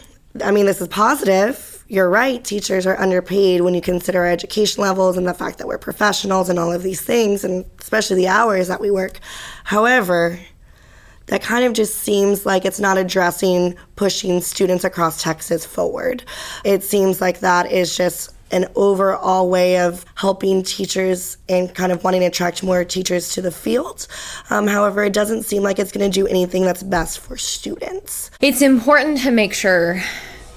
I 0.43 0.51
mean, 0.53 0.67
this 0.67 0.81
is 0.81 0.89
positive. 0.89 1.85
You're 1.89 2.09
right, 2.09 2.43
teachers 2.43 2.87
are 2.87 2.99
underpaid 2.99 3.61
when 3.61 3.75
you 3.75 3.81
consider 3.81 4.21
our 4.21 4.29
education 4.29 4.83
levels 4.83 5.17
and 5.19 5.27
the 5.27 5.35
fact 5.35 5.59
that 5.59 5.67
we're 5.67 5.79
professionals 5.79 6.49
and 6.49 6.59
all 6.59 6.73
of 6.73 6.83
these 6.83 7.03
things, 7.03 7.45
and 7.45 7.65
especially 7.79 8.17
the 8.17 8.29
hours 8.29 8.69
that 8.69 8.81
we 8.81 8.91
work. 8.91 9.19
However, 9.65 10.39
that 11.27 11.43
kind 11.43 11.65
of 11.65 11.73
just 11.73 11.97
seems 11.97 12.45
like 12.45 12.65
it's 12.65 12.81
not 12.81 12.99
addressing 12.99 13.77
pushing 13.97 14.41
students 14.41 14.85
across 14.85 15.23
Texas 15.23 15.65
forward. 15.65 16.25
It 16.65 16.83
seems 16.83 17.21
like 17.21 17.41
that 17.41 17.71
is 17.73 17.97
just 17.97 18.35
an 18.51 18.67
overall 18.77 19.49
way 19.49 19.81
of 19.81 20.05
helping 20.15 20.63
teachers 20.63 21.39
and 21.49 21.75
kind 21.75 21.91
of 21.91 22.05
wanting 22.05 22.21
to 22.21 22.27
attract 22.27 22.63
more 22.63 22.85
teachers 22.85 23.33
to 23.33 23.43
the 23.43 23.51
field. 23.51 24.07
Um, 24.51 24.67
however, 24.67 25.03
it 25.03 25.13
doesn't 25.13 25.43
seem 25.43 25.63
like 25.63 25.79
it's 25.79 25.91
going 25.91 26.09
to 26.09 26.15
do 26.15 26.27
anything 26.27 26.65
that's 26.65 26.83
best 26.83 27.19
for 27.19 27.37
students. 27.37 28.31
It's 28.41 28.63
important 28.63 29.19
to 29.23 29.31
make 29.31 29.55
sure 29.55 30.01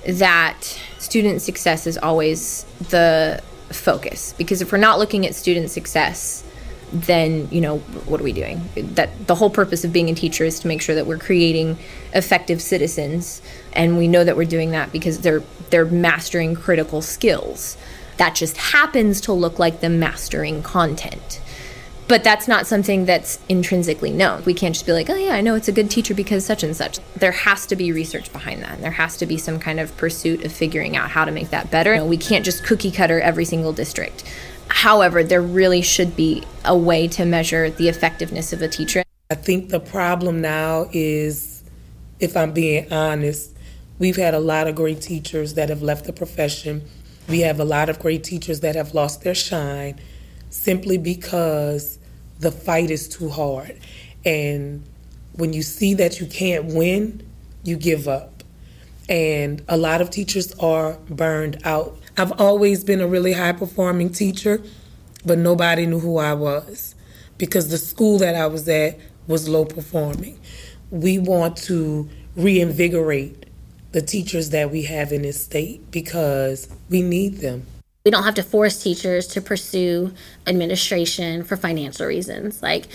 that 0.07 0.79
student 0.99 1.41
success 1.41 1.87
is 1.87 1.97
always 1.97 2.65
the 2.89 3.41
focus 3.69 4.33
because 4.37 4.61
if 4.61 4.71
we're 4.71 4.77
not 4.77 4.99
looking 4.99 5.25
at 5.25 5.35
student 5.35 5.69
success, 5.71 6.43
then 6.91 7.47
you 7.51 7.61
know 7.61 7.79
what 8.07 8.21
are 8.21 8.23
we 8.23 8.33
doing? 8.33 8.61
That 8.75 9.27
the 9.27 9.35
whole 9.35 9.49
purpose 9.49 9.83
of 9.83 9.91
being 9.91 10.09
a 10.09 10.15
teacher 10.15 10.45
is 10.45 10.59
to 10.61 10.67
make 10.67 10.81
sure 10.81 10.95
that 10.95 11.05
we're 11.05 11.17
creating 11.17 11.77
effective 12.13 12.61
citizens 12.61 13.41
and 13.73 13.97
we 13.97 14.07
know 14.07 14.23
that 14.23 14.37
we're 14.37 14.45
doing 14.45 14.71
that 14.71 14.91
because 14.91 15.19
they're 15.19 15.43
they're 15.69 15.85
mastering 15.85 16.55
critical 16.55 17.01
skills. 17.01 17.77
That 18.17 18.35
just 18.35 18.57
happens 18.57 19.21
to 19.21 19.33
look 19.33 19.59
like 19.59 19.81
them 19.81 19.99
mastering 19.99 20.63
content. 20.63 21.41
But 22.07 22.23
that's 22.23 22.47
not 22.47 22.65
something 22.65 23.05
that's 23.05 23.37
intrinsically 23.49 24.11
known. 24.11 24.43
We 24.45 24.53
can't 24.53 24.73
just 24.73 24.85
be 24.85 24.93
like 24.93 25.09
oh 25.09 25.15
yeah 25.15 25.33
i 25.33 25.41
know 25.41 25.55
it's 25.55 25.67
a 25.67 25.73
good 25.73 25.91
teacher 25.91 26.13
because 26.13 26.45
such 26.45 26.63
and 26.63 26.75
such. 26.75 26.99
There 27.17 27.33
has 27.33 27.65
to 27.65 27.75
be 27.75 27.91
research 27.91 28.31
behind 28.31 28.63
that. 28.63 28.75
And 28.75 28.83
there 28.83 28.91
has 28.91 29.17
to 29.17 29.25
be 29.25 29.37
some 29.37 29.59
kind 29.59 29.81
of 29.81 29.95
pursuit 29.97 30.45
of 30.45 30.53
figuring 30.53 30.95
out 30.95 31.11
how 31.11 31.25
to 31.25 31.31
make 31.31 31.49
that 31.49 31.69
better. 31.69 31.93
You 31.93 31.99
know, 31.99 32.07
we 32.07 32.17
can't 32.17 32.45
just 32.45 32.63
cookie 32.63 32.91
cutter 32.91 33.19
every 33.19 33.43
single 33.43 33.73
district 33.73 34.23
However, 34.69 35.23
there 35.23 35.41
really 35.41 35.81
should 35.81 36.15
be 36.15 36.43
a 36.63 36.77
way 36.77 37.07
to 37.09 37.25
measure 37.25 37.69
the 37.69 37.89
effectiveness 37.89 38.53
of 38.53 38.61
a 38.61 38.67
teacher. 38.67 39.03
I 39.29 39.35
think 39.35 39.69
the 39.69 39.79
problem 39.79 40.39
now 40.39 40.89
is, 40.93 41.63
if 42.19 42.37
I'm 42.37 42.53
being 42.53 42.91
honest, 42.91 43.55
we've 43.99 44.15
had 44.15 44.33
a 44.33 44.39
lot 44.39 44.67
of 44.67 44.75
great 44.75 45.01
teachers 45.01 45.55
that 45.55 45.69
have 45.69 45.81
left 45.81 46.05
the 46.05 46.13
profession. 46.13 46.83
We 47.27 47.41
have 47.41 47.59
a 47.59 47.65
lot 47.65 47.89
of 47.89 47.99
great 47.99 48.23
teachers 48.23 48.61
that 48.61 48.75
have 48.75 48.93
lost 48.93 49.23
their 49.23 49.35
shine 49.35 49.99
simply 50.49 50.97
because 50.97 51.99
the 52.39 52.51
fight 52.51 52.89
is 52.89 53.07
too 53.09 53.29
hard. 53.29 53.77
And 54.23 54.83
when 55.33 55.53
you 55.53 55.61
see 55.61 55.93
that 55.95 56.19
you 56.19 56.27
can't 56.27 56.65
win, 56.65 57.27
you 57.63 57.75
give 57.75 58.07
up. 58.07 58.43
And 59.09 59.61
a 59.67 59.77
lot 59.77 60.01
of 60.01 60.09
teachers 60.09 60.53
are 60.59 60.93
burned 61.09 61.61
out. 61.63 61.97
I've 62.19 62.31
always 62.41 62.83
been 62.83 62.99
a 62.99 63.07
really 63.07 63.33
high 63.33 63.51
performing 63.51 64.09
teacher, 64.09 64.63
but 65.23 65.37
nobody 65.37 65.85
knew 65.85 65.99
who 65.99 66.17
I 66.17 66.33
was 66.33 66.95
because 67.37 67.69
the 67.69 67.77
school 67.77 68.17
that 68.17 68.33
I 68.33 68.47
was 68.47 68.67
at 68.67 68.97
was 69.27 69.47
low 69.47 69.65
performing. 69.65 70.39
We 70.89 71.19
want 71.19 71.57
to 71.57 72.09
reinvigorate 72.35 73.45
the 73.91 74.01
teachers 74.01 74.49
that 74.49 74.71
we 74.71 74.83
have 74.83 75.11
in 75.11 75.21
this 75.21 75.43
state 75.43 75.91
because 75.91 76.67
we 76.89 77.03
need 77.03 77.37
them. 77.37 77.67
We 78.03 78.09
don't 78.09 78.23
have 78.23 78.35
to 78.35 78.43
force 78.43 78.81
teachers 78.81 79.27
to 79.27 79.41
pursue 79.41 80.11
administration 80.47 81.43
for 81.43 81.55
financial 81.55 82.07
reasons. 82.07 82.63
Like, 82.63 82.87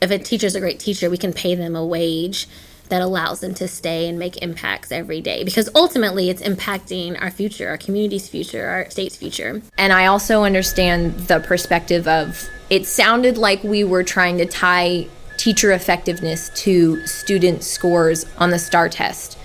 if 0.00 0.10
a 0.10 0.18
teacher's 0.18 0.54
a 0.54 0.60
great 0.60 0.80
teacher, 0.80 1.10
we 1.10 1.18
can 1.18 1.34
pay 1.34 1.54
them 1.54 1.76
a 1.76 1.84
wage 1.84 2.48
that 2.88 3.02
allows 3.02 3.40
them 3.40 3.54
to 3.54 3.66
stay 3.66 4.08
and 4.08 4.18
make 4.18 4.42
impacts 4.42 4.92
every 4.92 5.20
day 5.20 5.42
because 5.42 5.68
ultimately 5.74 6.30
it's 6.30 6.42
impacting 6.42 7.20
our 7.20 7.30
future, 7.30 7.68
our 7.68 7.78
community's 7.78 8.28
future, 8.28 8.66
our 8.66 8.90
state's 8.90 9.16
future. 9.16 9.62
And 9.78 9.92
I 9.92 10.06
also 10.06 10.44
understand 10.44 11.18
the 11.20 11.40
perspective 11.40 12.06
of 12.06 12.48
it 12.70 12.86
sounded 12.86 13.38
like 13.38 13.62
we 13.62 13.84
were 13.84 14.02
trying 14.02 14.38
to 14.38 14.46
tie 14.46 15.06
teacher 15.36 15.72
effectiveness 15.72 16.50
to 16.50 17.04
student 17.06 17.62
scores 17.64 18.26
on 18.38 18.50
the 18.50 18.58
STAAR 18.58 18.88
test. 18.88 19.38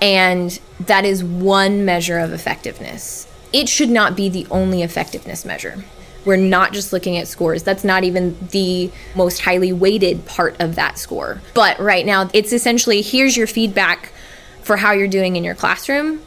And 0.00 0.58
that 0.80 1.04
is 1.04 1.22
one 1.22 1.84
measure 1.84 2.18
of 2.18 2.32
effectiveness. 2.32 3.28
It 3.52 3.68
should 3.68 3.90
not 3.90 4.16
be 4.16 4.28
the 4.28 4.46
only 4.50 4.82
effectiveness 4.82 5.44
measure. 5.44 5.84
We're 6.24 6.36
not 6.36 6.72
just 6.72 6.92
looking 6.92 7.16
at 7.16 7.28
scores. 7.28 7.62
That's 7.62 7.84
not 7.84 8.04
even 8.04 8.36
the 8.50 8.90
most 9.14 9.40
highly 9.40 9.72
weighted 9.72 10.24
part 10.26 10.60
of 10.60 10.76
that 10.76 10.98
score. 10.98 11.40
But 11.54 11.78
right 11.78 12.06
now, 12.06 12.30
it's 12.32 12.52
essentially 12.52 13.02
here's 13.02 13.36
your 13.36 13.46
feedback 13.46 14.12
for 14.62 14.76
how 14.76 14.92
you're 14.92 15.08
doing 15.08 15.36
in 15.36 15.44
your 15.44 15.54
classroom. 15.54 16.20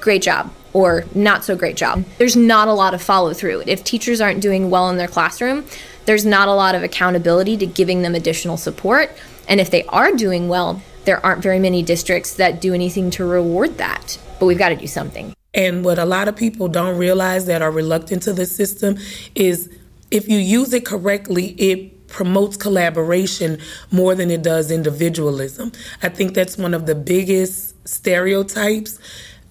Great 0.00 0.22
job 0.22 0.50
or 0.72 1.04
not 1.14 1.44
so 1.44 1.56
great 1.56 1.76
job. 1.76 2.04
There's 2.18 2.36
not 2.36 2.68
a 2.68 2.72
lot 2.72 2.94
of 2.94 3.02
follow 3.02 3.32
through. 3.32 3.64
If 3.66 3.84
teachers 3.84 4.20
aren't 4.20 4.40
doing 4.40 4.70
well 4.70 4.88
in 4.90 4.96
their 4.96 5.08
classroom, 5.08 5.64
there's 6.06 6.24
not 6.24 6.48
a 6.48 6.52
lot 6.52 6.74
of 6.74 6.82
accountability 6.82 7.56
to 7.58 7.66
giving 7.66 8.02
them 8.02 8.14
additional 8.14 8.56
support. 8.56 9.10
And 9.48 9.60
if 9.60 9.70
they 9.70 9.84
are 9.84 10.12
doing 10.12 10.48
well, 10.48 10.82
there 11.04 11.24
aren't 11.24 11.42
very 11.42 11.58
many 11.58 11.82
districts 11.82 12.34
that 12.34 12.60
do 12.60 12.74
anything 12.74 13.10
to 13.12 13.24
reward 13.24 13.78
that. 13.78 14.18
But 14.38 14.46
we've 14.46 14.58
got 14.58 14.70
to 14.70 14.76
do 14.76 14.86
something. 14.86 15.34
And 15.54 15.84
what 15.84 15.98
a 15.98 16.04
lot 16.04 16.28
of 16.28 16.36
people 16.36 16.68
don't 16.68 16.96
realize 16.96 17.46
that 17.46 17.62
are 17.62 17.70
reluctant 17.70 18.22
to 18.24 18.32
the 18.32 18.46
system 18.46 18.98
is 19.34 19.68
if 20.10 20.28
you 20.28 20.38
use 20.38 20.72
it 20.72 20.84
correctly, 20.84 21.54
it 21.58 22.08
promotes 22.08 22.56
collaboration 22.56 23.58
more 23.90 24.14
than 24.14 24.30
it 24.30 24.42
does 24.42 24.70
individualism. 24.70 25.72
I 26.02 26.08
think 26.08 26.34
that's 26.34 26.58
one 26.58 26.74
of 26.74 26.86
the 26.86 26.94
biggest 26.94 27.74
stereotypes 27.88 28.98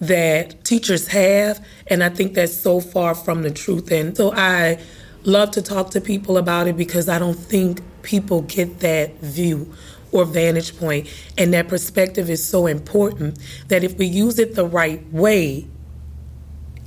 that 0.00 0.64
teachers 0.64 1.08
have, 1.08 1.64
and 1.88 2.02
I 2.02 2.08
think 2.08 2.34
that's 2.34 2.54
so 2.54 2.80
far 2.80 3.14
from 3.14 3.42
the 3.42 3.50
truth. 3.50 3.90
And 3.90 4.16
so 4.16 4.32
I 4.32 4.78
love 5.24 5.50
to 5.52 5.62
talk 5.62 5.90
to 5.90 6.00
people 6.00 6.38
about 6.38 6.66
it 6.66 6.76
because 6.76 7.08
I 7.08 7.18
don't 7.18 7.34
think 7.34 7.82
people 8.02 8.42
get 8.42 8.80
that 8.80 9.18
view 9.20 9.74
or 10.12 10.24
vantage 10.24 10.76
point. 10.78 11.08
And 11.36 11.52
that 11.52 11.68
perspective 11.68 12.30
is 12.30 12.42
so 12.44 12.66
important 12.66 13.38
that 13.68 13.84
if 13.84 13.96
we 13.98 14.06
use 14.06 14.38
it 14.38 14.54
the 14.54 14.64
right 14.64 15.04
way, 15.12 15.68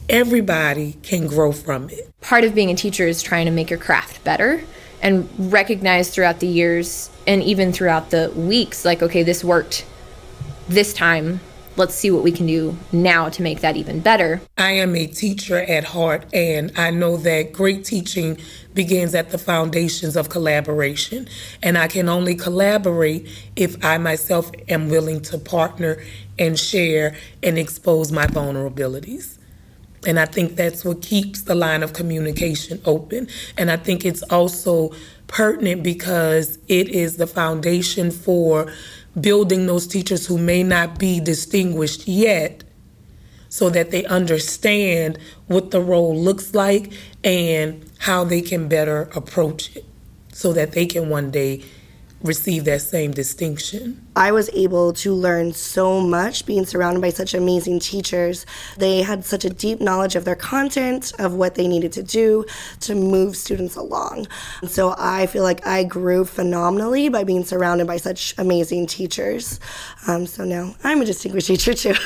everybody 0.10 0.93
can 1.03 1.27
grow 1.27 1.51
from 1.51 1.89
it. 1.89 2.12
Part 2.22 2.43
of 2.43 2.55
being 2.55 2.69
a 2.69 2.75
teacher 2.75 3.07
is 3.07 3.22
trying 3.22 3.45
to 3.45 3.51
make 3.51 3.69
your 3.69 3.79
craft 3.79 4.24
better 4.24 4.63
and 5.01 5.29
recognize 5.51 6.10
throughout 6.10 6.39
the 6.39 6.48
years 6.48 7.10
and 7.27 7.43
even 7.43 7.74
throughout 7.74 8.10
the 8.10 8.31
weeks 8.36 8.86
like 8.86 9.03
okay 9.03 9.22
this 9.22 9.43
worked 9.43 9.86
this 10.69 10.93
time 10.93 11.41
let's 11.75 11.95
see 11.95 12.12
what 12.12 12.24
we 12.24 12.31
can 12.31 12.45
do 12.45 12.77
now 12.91 13.29
to 13.29 13.41
make 13.41 13.62
that 13.62 13.75
even 13.75 14.00
better. 14.00 14.41
I 14.57 14.72
am 14.74 14.95
a 14.95 15.07
teacher 15.07 15.57
at 15.57 15.83
heart, 15.83 16.25
and 16.33 16.72
I 16.77 16.91
know 16.91 17.17
that 17.17 17.53
great 17.53 17.86
teaching 17.86 18.38
begins 18.74 19.15
at 19.15 19.31
the 19.31 19.38
foundations 19.38 20.15
of 20.15 20.29
collaboration. 20.29 21.27
And 21.62 21.77
I 21.77 21.88
can 21.88 22.10
only 22.10 22.36
collaborate 22.36 23.27
if 23.55 23.83
I 23.83 23.98
myself 23.98 24.51
am 24.69 24.89
willing 24.89 25.22
to 25.22 25.38
partner 25.38 26.01
and 26.38 26.60
share 26.60 27.15
and 27.41 27.57
expose 27.57 28.12
my 28.12 28.27
vulnerabilities. 28.27 29.38
And 30.05 30.19
I 30.19 30.25
think 30.25 30.55
that's 30.55 30.83
what 30.83 31.01
keeps 31.01 31.43
the 31.43 31.55
line 31.55 31.83
of 31.83 31.93
communication 31.93 32.81
open. 32.86 33.27
And 33.57 33.72
I 33.72 33.77
think 33.77 34.05
it's 34.05 34.24
also 34.24 34.93
pertinent 35.27 35.83
because 35.83 36.57
it 36.67 36.89
is 36.89 37.17
the 37.17 37.27
foundation 37.27 38.12
for 38.12 38.72
building 39.19 39.67
those 39.67 39.88
teachers 39.88 40.25
who 40.27 40.38
may 40.38 40.63
not 40.63 41.00
be 41.00 41.19
distinguished 41.19 42.07
yet 42.07 42.63
so 43.50 43.69
that 43.69 43.91
they 43.91 44.03
understand 44.05 45.19
what 45.48 45.72
the 45.72 45.79
role 45.79 46.15
looks 46.15 46.55
like 46.55 46.91
and 47.24 47.86
how 48.00 48.24
they 48.24 48.41
can 48.41 48.67
better 48.67 49.03
approach 49.15 49.75
it 49.75 49.86
so 50.31 50.51
that 50.53 50.72
they 50.72 50.86
can 50.86 51.10
one 51.10 51.29
day 51.29 51.63
receive 52.24 52.65
that 52.65 52.81
same 52.81 53.12
distinction. 53.12 54.05
I 54.15 54.32
was 54.32 54.50
able 54.53 54.93
to 54.93 55.13
learn 55.13 55.53
so 55.53 56.00
much 56.00 56.46
being 56.46 56.65
surrounded 56.65 57.01
by 57.01 57.10
such 57.10 57.34
amazing 57.34 57.79
teachers. 57.79 58.46
They 58.77 59.01
had 59.01 59.25
such 59.25 59.46
a 59.46 59.50
deep 59.50 59.79
knowledge 59.79 60.15
of 60.15 60.25
their 60.25 60.36
content, 60.36 61.13
of 61.20 61.34
what 61.34 61.55
they 61.55 61.67
needed 61.67 61.91
to 61.93 62.03
do 62.03 62.46
to 62.82 62.96
move 62.96 63.36
students 63.36 63.75
along. 63.75 64.27
So 64.67 64.96
I 64.98 65.25
feel 65.25 65.43
like 65.43 65.65
I 65.65 65.84
grew 65.84 66.25
phenomenally 66.25 67.10
by 67.10 67.24
being 67.24 67.43
surrounded 67.43 67.88
by 67.88 67.98
such 67.98 68.36
amazing 68.38 68.88
teachers. 68.88 69.60
Um, 70.08 70.27
so 70.27 70.43
now 70.43 70.75
I'm 70.84 71.01
a 71.01 71.05
distinguished 71.05 71.48
teacher 71.48 71.74
too. 71.74 71.93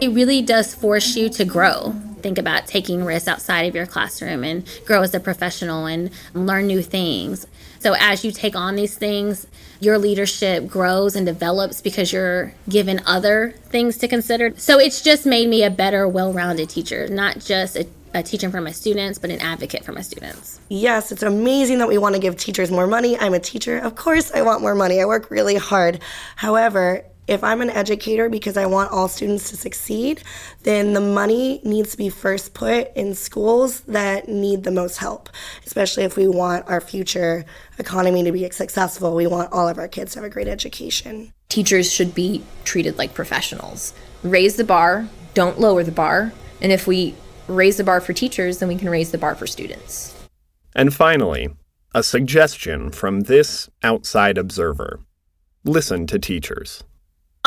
it 0.00 0.12
really 0.12 0.42
does 0.42 0.74
force 0.74 1.16
you 1.16 1.28
to 1.30 1.44
grow 1.44 1.94
think 2.18 2.38
about 2.38 2.66
taking 2.66 3.04
risks 3.04 3.28
outside 3.28 3.62
of 3.62 3.74
your 3.74 3.86
classroom 3.86 4.44
and 4.44 4.68
grow 4.84 5.02
as 5.02 5.14
a 5.14 5.20
professional 5.20 5.86
and 5.86 6.10
learn 6.34 6.66
new 6.66 6.82
things. 6.82 7.46
So 7.78 7.94
as 7.98 8.24
you 8.24 8.32
take 8.32 8.56
on 8.56 8.74
these 8.76 8.96
things, 8.96 9.46
your 9.80 9.98
leadership 9.98 10.66
grows 10.66 11.14
and 11.14 11.26
develops 11.26 11.80
because 11.80 12.12
you're 12.12 12.52
given 12.68 13.00
other 13.06 13.54
things 13.64 13.96
to 13.98 14.08
consider. 14.08 14.52
So 14.56 14.78
it's 14.78 15.02
just 15.02 15.26
made 15.26 15.48
me 15.48 15.62
a 15.62 15.70
better, 15.70 16.08
well 16.08 16.32
rounded 16.32 16.68
teacher, 16.68 17.08
not 17.08 17.38
just 17.38 17.76
a, 17.76 17.86
a 18.14 18.22
teacher 18.22 18.50
for 18.50 18.60
my 18.60 18.72
students, 18.72 19.18
but 19.18 19.30
an 19.30 19.40
advocate 19.40 19.84
for 19.84 19.92
my 19.92 20.00
students. 20.00 20.60
Yes, 20.68 21.12
it's 21.12 21.22
amazing 21.22 21.78
that 21.78 21.88
we 21.88 21.98
want 21.98 22.14
to 22.14 22.20
give 22.20 22.36
teachers 22.36 22.70
more 22.70 22.86
money. 22.86 23.18
I'm 23.18 23.34
a 23.34 23.40
teacher. 23.40 23.78
Of 23.78 23.94
course, 23.94 24.32
I 24.32 24.42
want 24.42 24.62
more 24.62 24.74
money. 24.74 25.00
I 25.00 25.04
work 25.04 25.30
really 25.30 25.56
hard. 25.56 26.00
However, 26.36 27.04
if 27.28 27.44
I'm 27.44 27.60
an 27.60 27.68
educator 27.70 28.30
because 28.30 28.56
I 28.56 28.64
want 28.64 28.90
all 28.90 29.06
students 29.06 29.50
to 29.50 29.56
succeed, 29.56 30.22
then 30.62 30.94
the 30.94 31.00
money 31.00 31.60
needs 31.62 31.90
to 31.92 31.98
be 31.98 32.08
first 32.08 32.54
put 32.54 32.90
in 32.96 33.14
schools 33.14 33.80
that 33.82 34.28
need 34.28 34.64
the 34.64 34.70
most 34.70 34.96
help, 34.96 35.28
especially 35.66 36.04
if 36.04 36.16
we 36.16 36.26
want 36.26 36.66
our 36.68 36.80
future 36.80 37.44
economy 37.78 38.24
to 38.24 38.32
be 38.32 38.50
successful. 38.50 39.14
We 39.14 39.26
want 39.26 39.52
all 39.52 39.68
of 39.68 39.78
our 39.78 39.88
kids 39.88 40.14
to 40.14 40.20
have 40.20 40.26
a 40.26 40.30
great 40.30 40.48
education. 40.48 41.32
Teachers 41.50 41.92
should 41.92 42.14
be 42.14 42.42
treated 42.64 42.96
like 42.96 43.12
professionals. 43.12 43.92
Raise 44.22 44.56
the 44.56 44.64
bar, 44.64 45.06
don't 45.34 45.60
lower 45.60 45.84
the 45.84 45.92
bar. 45.92 46.32
And 46.62 46.72
if 46.72 46.86
we 46.86 47.14
raise 47.46 47.76
the 47.76 47.84
bar 47.84 48.00
for 48.00 48.14
teachers, 48.14 48.58
then 48.58 48.68
we 48.68 48.76
can 48.76 48.88
raise 48.88 49.10
the 49.10 49.18
bar 49.18 49.34
for 49.34 49.46
students. 49.46 50.14
And 50.74 50.94
finally, 50.94 51.50
a 51.94 52.02
suggestion 52.02 52.90
from 52.90 53.20
this 53.22 53.68
outside 53.82 54.38
observer 54.38 55.00
listen 55.64 56.06
to 56.06 56.18
teachers 56.18 56.84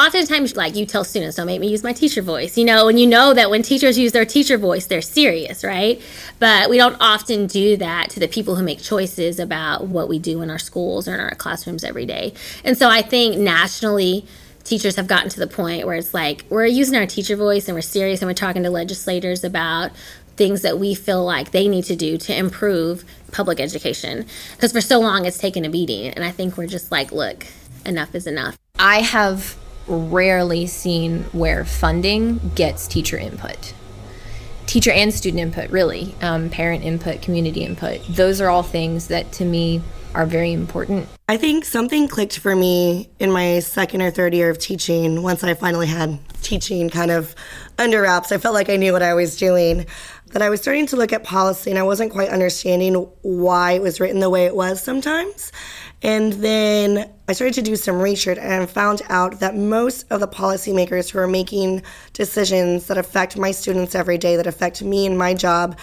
oftentimes 0.06 0.56
like 0.56 0.76
you 0.76 0.86
tell 0.86 1.04
students 1.04 1.38
don't 1.38 1.46
make 1.46 1.62
me 1.62 1.68
use 1.68 1.84
my 1.84 1.94
teacher 1.94 2.22
voice 2.22 2.58
you 2.58 2.66
know 2.66 2.88
and 2.88 3.00
you 3.00 3.08
know 3.08 3.34
that 3.34 3.50
when 3.50 3.62
teachers 3.62 3.98
use 3.98 4.12
their 4.12 4.26
teacher 4.26 4.58
voice 4.58 4.86
they're 4.88 5.02
serious 5.02 5.64
right? 5.64 6.02
But 6.40 6.70
we 6.70 6.78
don't 6.78 6.98
often 7.00 7.48
do 7.48 7.78
that 7.78 8.10
to 8.12 8.20
the 8.20 8.28
people 8.28 8.56
who 8.56 8.64
make 8.64 8.82
choices 8.82 9.40
about 9.40 9.88
what 9.88 10.10
we 10.10 10.18
do 10.20 10.42
in 10.42 10.50
our 10.50 10.60
schools 10.60 11.08
or 11.08 11.14
in 11.14 11.20
our 11.20 11.36
classrooms 11.36 11.84
every 11.84 12.06
day. 12.06 12.34
And 12.64 12.78
so 12.78 12.90
i 12.90 13.02
think 13.02 13.38
nationally 13.38 14.26
teachers 14.64 14.96
have 14.96 15.08
gotten 15.08 15.30
to 15.30 15.40
the 15.40 15.48
point 15.48 15.86
where 15.86 15.96
it's 15.96 16.14
like 16.14 16.46
we're 16.50 16.66
using 16.66 16.96
our 16.96 17.06
teacher 17.06 17.36
voice 17.36 17.68
and 17.68 17.76
we're 17.76 17.82
serious 17.82 18.22
and 18.22 18.30
we're 18.30 18.34
talking 18.34 18.64
to 18.64 18.70
legislators 18.70 19.44
about 19.44 19.92
things 20.36 20.62
that 20.62 20.80
we 20.80 20.96
feel 20.96 21.24
like 21.24 21.52
they 21.52 21.68
need 21.68 21.84
to 21.84 21.96
do 21.96 22.18
to 22.18 22.36
improve 22.36 23.04
public 23.32 23.60
education. 23.60 24.26
Because 24.56 24.72
for 24.72 24.82
so 24.82 25.00
long 25.00 25.26
it's 25.26 25.38
taken 25.38 25.66
a 25.66 25.70
beating 25.70 26.12
and 26.12 26.24
i 26.24 26.32
think 26.32 26.58
we're 26.58 26.68
just 26.68 26.92
like 26.92 27.12
look 27.12 27.46
enough 27.86 28.14
is 28.16 28.28
enough. 28.28 28.58
I 28.80 29.02
have 29.02 29.58
rarely 29.88 30.68
seen 30.68 31.24
where 31.32 31.66
funding 31.66 32.52
gets 32.56 32.88
teacher 32.88 33.18
input. 33.18 33.74
Teacher 34.66 34.92
and 34.92 35.14
student 35.14 35.42
input, 35.42 35.70
really, 35.70 36.16
um, 36.22 36.50
parent 36.50 36.84
input, 36.84 37.22
community 37.22 37.64
input. 37.64 38.02
Those 38.08 38.40
are 38.40 38.50
all 38.50 38.64
things 38.64 39.08
that 39.08 39.32
to 39.34 39.46
me 39.46 39.82
are 40.14 40.26
very 40.26 40.52
important. 40.54 41.08
I 41.28 41.38
think 41.38 41.66
something 41.66 42.08
clicked 42.08 42.40
for 42.40 42.56
me 42.56 43.10
in 43.20 43.32
my 43.32 43.60
second 43.60 44.02
or 44.02 44.12
third 44.12 44.34
year 44.34 44.50
of 44.50 44.60
teaching 44.60 45.24
once 45.24 45.44
I 45.44 45.54
finally 45.54 45.88
had 45.88 46.20
teaching 46.42 46.90
kind 46.90 47.12
of 47.12 47.36
under 47.78 48.02
wraps. 48.02 48.32
I 48.32 48.38
felt 48.38 48.54
like 48.54 48.70
I 48.70 48.76
knew 48.76 48.94
what 48.94 49.04
I 49.04 49.14
was 49.14 49.38
doing. 49.38 49.86
That 50.28 50.42
I 50.42 50.50
was 50.50 50.62
starting 50.62 50.86
to 50.88 50.96
look 50.96 51.12
at 51.12 51.26
policy 51.26 51.70
and 51.70 51.80
I 51.80 51.84
wasn't 51.84 52.12
quite 52.12 52.30
understanding 52.30 52.96
why 53.22 53.74
it 53.74 53.82
was 53.82 54.00
written 54.00 54.20
the 54.20 54.30
way 54.30 54.46
it 54.46 54.56
was 54.56 54.82
sometimes. 54.82 55.52
And 56.04 56.34
then 56.34 57.12
I 57.28 57.34
started 57.34 57.54
to 57.56 57.62
do 57.62 57.76
some 57.76 58.02
research 58.02 58.38
and 58.40 58.70
found 58.70 59.02
out 59.10 59.40
that 59.40 59.56
most 59.56 60.06
of 60.12 60.20
the 60.20 60.28
policymakers 60.28 61.10
who 61.10 61.20
are 61.20 61.28
making 61.28 61.84
decisions 62.14 62.88
that 62.88 62.98
affect 62.98 63.38
my 63.38 63.52
students 63.52 63.94
every 63.94 64.18
day, 64.18 64.36
that 64.36 64.48
affect 64.48 64.82
me 64.82 65.06
and 65.06 65.18
my 65.18 65.34
job, 65.34 65.78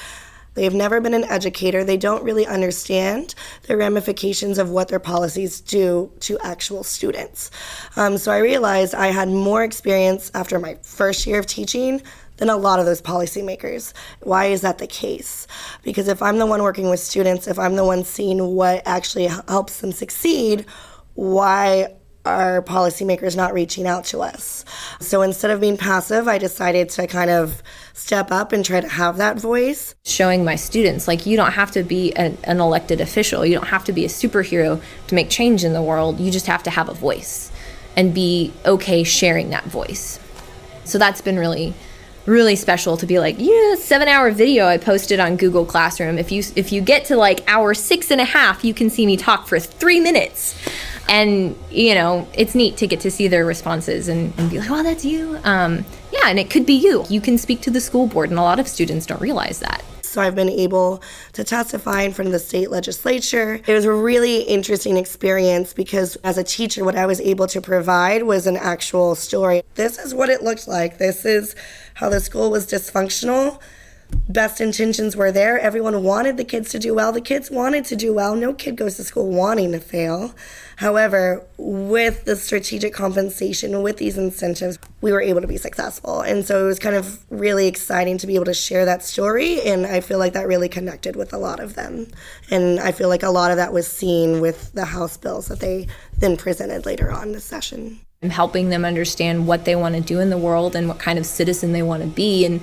They've 0.58 0.74
never 0.74 1.00
been 1.00 1.14
an 1.14 1.22
educator. 1.22 1.84
They 1.84 1.96
don't 1.96 2.24
really 2.24 2.44
understand 2.44 3.36
the 3.68 3.76
ramifications 3.76 4.58
of 4.58 4.70
what 4.70 4.88
their 4.88 4.98
policies 4.98 5.60
do 5.60 6.10
to 6.20 6.36
actual 6.40 6.82
students. 6.82 7.52
Um, 7.94 8.18
so 8.18 8.32
I 8.32 8.38
realized 8.38 8.92
I 8.92 9.08
had 9.08 9.28
more 9.28 9.62
experience 9.62 10.32
after 10.34 10.58
my 10.58 10.76
first 10.82 11.28
year 11.28 11.38
of 11.38 11.46
teaching 11.46 12.02
than 12.38 12.48
a 12.48 12.56
lot 12.56 12.80
of 12.80 12.86
those 12.86 13.02
policymakers. 13.02 13.92
Why 14.22 14.46
is 14.46 14.62
that 14.62 14.78
the 14.78 14.86
case? 14.86 15.46
Because 15.82 16.08
if 16.08 16.22
I'm 16.22 16.38
the 16.38 16.46
one 16.46 16.62
working 16.62 16.88
with 16.88 17.00
students, 17.00 17.46
if 17.46 17.58
I'm 17.58 17.76
the 17.76 17.84
one 17.84 18.04
seeing 18.04 18.54
what 18.54 18.82
actually 18.86 19.26
helps 19.26 19.80
them 19.80 19.92
succeed, 19.92 20.64
why 21.14 21.94
are 22.24 22.62
policymakers 22.62 23.36
not 23.36 23.54
reaching 23.54 23.86
out 23.86 24.04
to 24.04 24.20
us? 24.20 24.64
So 25.00 25.22
instead 25.22 25.50
of 25.50 25.60
being 25.60 25.76
passive, 25.76 26.28
I 26.28 26.38
decided 26.38 26.90
to 26.90 27.06
kind 27.06 27.30
of 27.30 27.62
step 27.92 28.30
up 28.30 28.52
and 28.52 28.64
try 28.64 28.80
to 28.80 28.88
have 28.88 29.16
that 29.16 29.38
voice. 29.38 29.94
Showing 30.04 30.44
my 30.44 30.54
students, 30.56 31.08
like, 31.08 31.26
you 31.26 31.36
don't 31.36 31.52
have 31.52 31.70
to 31.72 31.82
be 31.82 32.12
an, 32.14 32.36
an 32.44 32.60
elected 32.60 33.00
official, 33.00 33.44
you 33.44 33.54
don't 33.54 33.68
have 33.68 33.84
to 33.84 33.92
be 33.92 34.04
a 34.04 34.08
superhero 34.08 34.80
to 35.06 35.14
make 35.14 35.30
change 35.30 35.64
in 35.64 35.72
the 35.72 35.82
world, 35.82 36.20
you 36.20 36.30
just 36.30 36.46
have 36.46 36.62
to 36.64 36.70
have 36.70 36.88
a 36.88 36.94
voice 36.94 37.50
and 37.96 38.14
be 38.14 38.52
okay 38.64 39.02
sharing 39.02 39.50
that 39.50 39.64
voice. 39.64 40.20
So 40.84 40.98
that's 40.98 41.20
been 41.20 41.38
really 41.38 41.74
really 42.28 42.54
special 42.54 42.96
to 42.98 43.06
be 43.06 43.18
like, 43.18 43.36
yeah, 43.38 43.74
seven 43.76 44.06
hour 44.06 44.30
video 44.30 44.66
I 44.66 44.76
posted 44.76 45.18
on 45.18 45.36
Google 45.36 45.64
Classroom. 45.64 46.18
If 46.18 46.30
you 46.30 46.42
if 46.54 46.70
you 46.70 46.80
get 46.80 47.06
to 47.06 47.16
like 47.16 47.42
hour 47.48 47.74
six 47.74 48.10
and 48.10 48.20
a 48.20 48.24
half, 48.24 48.64
you 48.64 48.74
can 48.74 48.90
see 48.90 49.06
me 49.06 49.16
talk 49.16 49.48
for 49.48 49.58
three 49.58 49.98
minutes. 49.98 50.54
And 51.08 51.56
you 51.70 51.94
know, 51.94 52.28
it's 52.34 52.54
neat 52.54 52.76
to 52.76 52.86
get 52.86 53.00
to 53.00 53.10
see 53.10 53.28
their 53.28 53.46
responses 53.46 54.08
and, 54.08 54.32
and 54.38 54.50
be 54.50 54.58
like, 54.60 54.70
"Oh, 54.70 54.82
that's 54.82 55.04
you." 55.04 55.38
Um, 55.42 55.84
yeah, 56.12 56.26
and 56.26 56.38
it 56.38 56.50
could 56.50 56.66
be 56.66 56.74
you. 56.74 57.04
You 57.08 57.20
can 57.20 57.38
speak 57.38 57.62
to 57.62 57.70
the 57.70 57.80
school 57.80 58.06
board, 58.06 58.30
and 58.30 58.38
a 58.38 58.42
lot 58.42 58.60
of 58.60 58.68
students 58.68 59.06
don't 59.06 59.20
realize 59.20 59.60
that. 59.60 59.82
So 60.08 60.22
I've 60.22 60.34
been 60.34 60.48
able 60.48 61.02
to 61.34 61.44
testify 61.44 62.02
in 62.02 62.12
front 62.12 62.28
of 62.28 62.32
the 62.32 62.38
state 62.38 62.70
legislature. 62.70 63.60
It 63.66 63.74
was 63.74 63.84
a 63.84 63.92
really 63.92 64.40
interesting 64.40 64.96
experience 64.96 65.74
because 65.74 66.16
as 66.24 66.38
a 66.38 66.44
teacher, 66.44 66.82
what 66.82 66.96
I 66.96 67.04
was 67.04 67.20
able 67.20 67.46
to 67.48 67.60
provide 67.60 68.22
was 68.22 68.46
an 68.46 68.56
actual 68.56 69.14
story. 69.14 69.62
This 69.74 69.98
is 69.98 70.14
what 70.14 70.30
it 70.30 70.42
looked 70.42 70.66
like. 70.66 70.96
This 70.96 71.26
is 71.26 71.54
how 71.98 72.08
the 72.08 72.20
school 72.20 72.50
was 72.50 72.66
dysfunctional 72.66 73.60
best 74.28 74.60
intentions 74.60 75.16
were 75.16 75.32
there. 75.32 75.58
Everyone 75.58 76.02
wanted 76.02 76.36
the 76.36 76.44
kids 76.44 76.70
to 76.70 76.78
do 76.78 76.94
well. 76.94 77.12
The 77.12 77.20
kids 77.20 77.50
wanted 77.50 77.84
to 77.86 77.96
do 77.96 78.14
well. 78.14 78.34
No 78.34 78.52
kid 78.52 78.76
goes 78.76 78.96
to 78.96 79.04
school 79.04 79.30
wanting 79.30 79.72
to 79.72 79.80
fail. 79.80 80.34
However, 80.76 81.44
with 81.56 82.24
the 82.24 82.36
strategic 82.36 82.92
compensation, 82.92 83.82
with 83.82 83.96
these 83.96 84.16
incentives, 84.16 84.78
we 85.00 85.12
were 85.12 85.20
able 85.20 85.40
to 85.40 85.46
be 85.46 85.56
successful. 85.56 86.20
And 86.20 86.44
so 86.44 86.64
it 86.64 86.66
was 86.66 86.78
kind 86.78 86.94
of 86.94 87.24
really 87.30 87.66
exciting 87.66 88.18
to 88.18 88.26
be 88.26 88.34
able 88.34 88.44
to 88.46 88.54
share 88.54 88.84
that 88.84 89.02
story. 89.02 89.60
And 89.62 89.86
I 89.86 90.00
feel 90.00 90.18
like 90.18 90.34
that 90.34 90.46
really 90.46 90.68
connected 90.68 91.16
with 91.16 91.32
a 91.32 91.38
lot 91.38 91.60
of 91.60 91.74
them. 91.74 92.06
And 92.50 92.78
I 92.80 92.92
feel 92.92 93.08
like 93.08 93.22
a 93.22 93.30
lot 93.30 93.50
of 93.50 93.56
that 93.56 93.72
was 93.72 93.88
seen 93.88 94.40
with 94.40 94.72
the 94.72 94.84
House 94.84 95.16
bills 95.16 95.48
that 95.48 95.60
they 95.60 95.88
then 96.18 96.36
presented 96.36 96.86
later 96.86 97.10
on 97.10 97.32
the 97.32 97.40
session. 97.40 98.00
I'm 98.20 98.30
helping 98.30 98.68
them 98.68 98.84
understand 98.84 99.46
what 99.46 99.64
they 99.64 99.76
want 99.76 99.94
to 99.94 100.00
do 100.00 100.18
in 100.18 100.28
the 100.28 100.38
world 100.38 100.74
and 100.74 100.88
what 100.88 100.98
kind 100.98 101.20
of 101.20 101.26
citizen 101.26 101.72
they 101.72 101.82
want 101.82 102.02
to 102.02 102.08
be. 102.08 102.44
And 102.44 102.60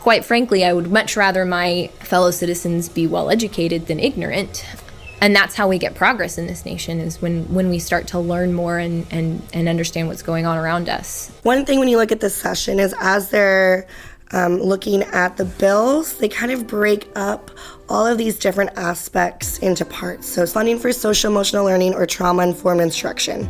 quite 0.00 0.24
frankly, 0.24 0.64
I 0.64 0.72
would 0.72 0.90
much 0.90 1.14
rather 1.14 1.44
my 1.44 1.90
fellow 1.98 2.30
citizens 2.30 2.88
be 2.88 3.06
well 3.06 3.28
educated 3.28 3.86
than 3.86 4.00
ignorant. 4.00 4.64
and 5.20 5.36
that's 5.36 5.54
how 5.54 5.68
we 5.68 5.78
get 5.78 5.94
progress 5.94 6.38
in 6.38 6.46
this 6.46 6.64
nation 6.66 7.00
is 7.00 7.22
when 7.22 7.44
when 7.54 7.70
we 7.70 7.78
start 7.78 8.06
to 8.08 8.18
learn 8.18 8.52
more 8.52 8.78
and 8.78 9.06
and 9.10 9.40
and 9.52 9.68
understand 9.68 10.08
what's 10.08 10.22
going 10.22 10.44
on 10.44 10.58
around 10.58 10.88
us 10.88 11.30
one 11.44 11.64
thing 11.64 11.78
when 11.78 11.88
you 11.88 11.96
look 11.96 12.10
at 12.10 12.20
this 12.20 12.34
session 12.34 12.80
is 12.80 12.94
as 12.98 13.30
they're 13.30 13.86
um, 14.34 14.56
looking 14.58 15.02
at 15.02 15.36
the 15.36 15.44
bills, 15.44 16.18
they 16.18 16.28
kind 16.28 16.50
of 16.50 16.66
break 16.66 17.08
up 17.14 17.50
all 17.88 18.06
of 18.06 18.18
these 18.18 18.36
different 18.36 18.70
aspects 18.76 19.58
into 19.58 19.84
parts. 19.84 20.26
So, 20.28 20.44
funding 20.46 20.78
for 20.78 20.92
social 20.92 21.30
emotional 21.30 21.64
learning 21.64 21.94
or 21.94 22.04
trauma 22.04 22.42
informed 22.42 22.80
instruction, 22.80 23.48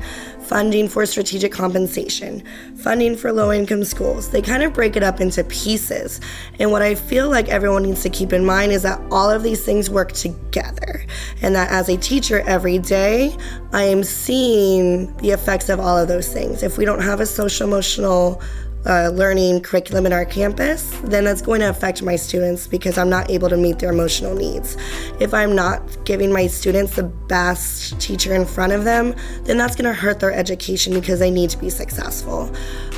funding 0.55 0.87
for 0.87 1.05
strategic 1.05 1.51
compensation, 1.51 2.41
funding 2.77 3.17
for 3.17 3.33
low 3.33 3.51
income 3.51 3.83
schools. 3.83 4.31
They 4.31 4.41
kind 4.41 4.63
of 4.63 4.73
break 4.73 4.95
it 4.95 5.03
up 5.03 5.21
into 5.21 5.43
pieces. 5.43 6.21
And 6.61 6.71
what 6.71 6.81
I 6.81 6.95
feel 6.95 7.29
like 7.29 7.49
everyone 7.49 7.83
needs 7.83 8.05
to 8.05 8.09
keep 8.09 8.33
in 8.33 8.45
mind 8.45 8.71
is 8.71 8.83
that 8.83 9.01
all 9.11 9.29
of 9.29 9.43
these 9.43 9.65
things 9.65 9.91
work 9.91 10.13
together. 10.13 11.05
And 11.43 11.57
that 11.57 11.73
as 11.73 11.89
a 11.89 11.97
teacher 11.97 12.39
every 12.47 12.79
day, 12.79 13.37
I 13.73 13.83
am 13.83 14.05
seeing 14.05 15.13
the 15.17 15.33
effects 15.33 15.69
of 15.69 15.81
all 15.81 15.99
of 15.99 16.07
those 16.07 16.33
things. 16.33 16.63
If 16.63 16.79
we 16.79 16.85
don't 16.85 17.03
have 17.03 17.19
a 17.19 17.27
social 17.27 17.67
emotional 17.67 18.41
uh, 18.87 19.09
learning 19.09 19.61
curriculum 19.61 20.07
in 20.07 20.13
our 20.13 20.25
campus, 20.25 20.91
then 21.05 21.25
that's 21.25 21.41
going 21.41 21.61
to 21.61 21.69
affect 21.71 22.03
my 22.03 22.17
students 22.17 22.67
because 22.67 22.99
I'm 22.99 23.09
not 23.09 23.31
able 23.31 23.49
to 23.49 23.57
meet 23.57 23.79
their 23.79 23.91
emotional 23.91 24.35
needs. 24.35 24.77
If 25.21 25.33
I'm 25.33 25.55
not 25.55 26.05
giving 26.05 26.33
my 26.33 26.47
students 26.47 26.97
the 26.97 27.05
best 27.05 27.99
teacher 28.01 28.35
in 28.35 28.45
front 28.45 28.73
of 28.73 28.85
them, 28.85 29.15
then 29.45 29.57
that's 29.57 29.75
going 29.75 29.87
to 29.87 29.95
hurt 29.95 30.21
their 30.21 30.33
education 30.33 30.93
because 30.93 31.19
they 31.19 31.31
need 31.31 31.51
to 31.51 31.59
be 31.59 31.71
successful. 31.71 32.53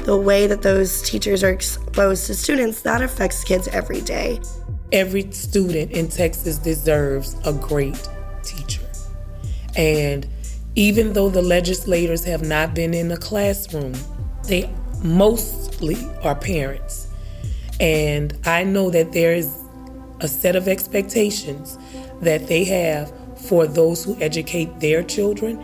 The 0.04 0.16
way 0.16 0.46
that 0.46 0.62
those 0.62 1.02
teachers 1.02 1.44
are 1.44 1.50
exposed 1.50 2.26
to 2.26 2.34
students, 2.34 2.82
that 2.82 3.02
affects 3.02 3.44
kids 3.44 3.68
every 3.68 4.00
day. 4.00 4.40
Every 4.92 5.30
student 5.32 5.92
in 5.92 6.08
Texas 6.08 6.58
deserves 6.58 7.36
a 7.44 7.52
great 7.52 8.08
teacher. 8.42 8.82
And 9.76 10.26
even 10.74 11.12
though 11.12 11.28
the 11.28 11.42
legislators 11.42 12.24
have 12.24 12.42
not 12.42 12.74
been 12.74 12.94
in 12.94 13.08
the 13.08 13.16
classroom, 13.16 13.94
they 14.44 14.70
mostly 15.80 15.96
are 16.22 16.34
parents. 16.34 17.08
And 17.80 18.36
I 18.44 18.64
know 18.64 18.90
that 18.90 19.12
there 19.12 19.34
is 19.34 19.54
a 20.20 20.28
set 20.28 20.56
of 20.56 20.68
expectations 20.68 21.78
that 22.20 22.46
they 22.46 22.64
have 22.64 23.12
for 23.38 23.66
those 23.66 24.04
who 24.04 24.16
educate 24.20 24.80
their 24.80 25.02
children. 25.02 25.58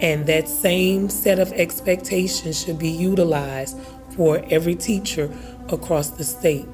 And 0.00 0.26
that 0.26 0.48
same 0.48 1.10
set 1.10 1.38
of 1.38 1.52
expectations 1.52 2.64
should 2.64 2.78
be 2.78 2.88
utilized 2.88 3.76
for 4.16 4.42
every 4.50 4.74
teacher 4.74 5.30
across 5.68 6.10
the 6.10 6.24
state, 6.24 6.66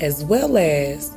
as 0.00 0.24
well 0.24 0.56
as 0.58 1.16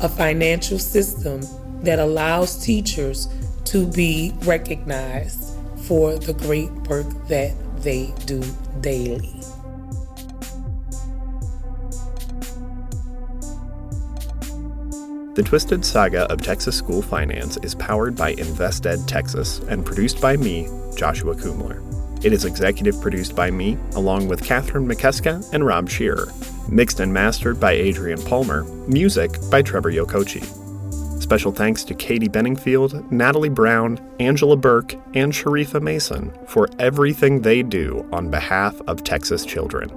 a 0.00 0.08
financial 0.08 0.78
system 0.78 1.42
that 1.82 1.98
allows 1.98 2.64
teachers 2.64 3.28
to 3.66 3.86
be 3.86 4.32
recognized 4.44 5.54
for 5.82 6.16
the 6.16 6.32
great 6.32 6.72
work 6.88 7.06
that 7.28 7.52
they 7.82 8.12
do 8.24 8.42
daily. 8.80 9.34
The 15.34 15.42
Twisted 15.42 15.84
Saga 15.84 16.30
of 16.30 16.42
Texas 16.42 16.78
School 16.78 17.02
Finance 17.02 17.56
is 17.56 17.74
powered 17.74 18.14
by 18.14 18.36
InvestEd 18.36 19.04
Texas 19.08 19.58
and 19.68 19.84
produced 19.84 20.20
by 20.20 20.36
me, 20.36 20.68
Joshua 20.96 21.34
Kumler. 21.34 21.82
It 22.24 22.32
is 22.32 22.44
executive 22.44 23.00
produced 23.00 23.34
by 23.34 23.50
me, 23.50 23.76
along 23.96 24.28
with 24.28 24.44
Catherine 24.44 24.86
McKeska 24.86 25.52
and 25.52 25.66
Rob 25.66 25.90
Shearer. 25.90 26.28
Mixed 26.68 27.00
and 27.00 27.12
mastered 27.12 27.58
by 27.58 27.72
Adrian 27.72 28.22
Palmer. 28.22 28.62
Music 28.86 29.36
by 29.50 29.60
Trevor 29.60 29.90
Yokochi. 29.90 30.44
Special 31.20 31.50
thanks 31.50 31.82
to 31.82 31.94
Katie 31.94 32.28
Benningfield, 32.28 33.10
Natalie 33.10 33.48
Brown, 33.48 33.98
Angela 34.20 34.56
Burke, 34.56 34.94
and 35.14 35.32
Sharifa 35.32 35.82
Mason 35.82 36.32
for 36.46 36.68
everything 36.78 37.42
they 37.42 37.64
do 37.64 38.08
on 38.12 38.30
behalf 38.30 38.80
of 38.86 39.02
Texas 39.02 39.44
children. 39.44 39.90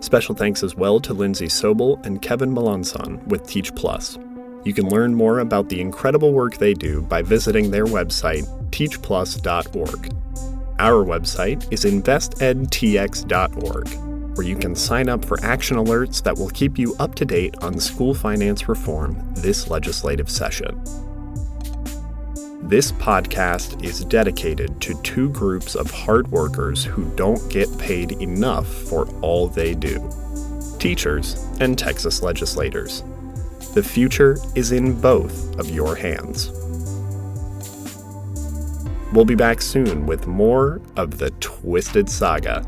Special 0.00 0.36
thanks 0.36 0.62
as 0.62 0.76
well 0.76 1.00
to 1.00 1.12
Lindsay 1.12 1.48
Sobel 1.48 2.04
and 2.06 2.22
Kevin 2.22 2.54
Melanson 2.54 3.26
with 3.26 3.44
Teach 3.48 3.74
Plus. 3.74 4.16
You 4.64 4.74
can 4.74 4.88
learn 4.88 5.14
more 5.14 5.38
about 5.40 5.68
the 5.68 5.80
incredible 5.80 6.32
work 6.32 6.56
they 6.56 6.74
do 6.74 7.02
by 7.02 7.22
visiting 7.22 7.70
their 7.70 7.86
website, 7.86 8.46
teachplus.org. 8.70 10.12
Our 10.78 11.04
website 11.04 11.72
is 11.72 11.84
investedtx.org 11.84 14.08
where 14.38 14.46
you 14.46 14.54
can 14.54 14.76
sign 14.76 15.08
up 15.08 15.24
for 15.24 15.36
action 15.42 15.76
alerts 15.76 16.22
that 16.22 16.38
will 16.38 16.48
keep 16.50 16.78
you 16.78 16.94
up 17.00 17.16
to 17.16 17.24
date 17.24 17.56
on 17.60 17.80
school 17.80 18.14
finance 18.14 18.68
reform 18.68 19.20
this 19.34 19.68
legislative 19.68 20.30
session. 20.30 20.80
This 22.62 22.92
podcast 22.92 23.84
is 23.84 24.04
dedicated 24.04 24.80
to 24.82 25.02
two 25.02 25.28
groups 25.30 25.74
of 25.74 25.90
hard 25.90 26.30
workers 26.30 26.84
who 26.84 27.04
don't 27.16 27.50
get 27.50 27.66
paid 27.78 28.12
enough 28.22 28.68
for 28.68 29.08
all 29.22 29.48
they 29.48 29.74
do 29.74 30.08
teachers 30.78 31.44
and 31.58 31.76
Texas 31.76 32.22
legislators. 32.22 33.02
The 33.78 33.84
future 33.84 34.36
is 34.56 34.72
in 34.72 35.00
both 35.00 35.56
of 35.56 35.70
your 35.70 35.94
hands. 35.94 36.50
We'll 39.12 39.24
be 39.24 39.36
back 39.36 39.62
soon 39.62 40.04
with 40.04 40.26
more 40.26 40.80
of 40.96 41.18
the 41.18 41.30
Twisted 41.38 42.10
Saga. 42.10 42.66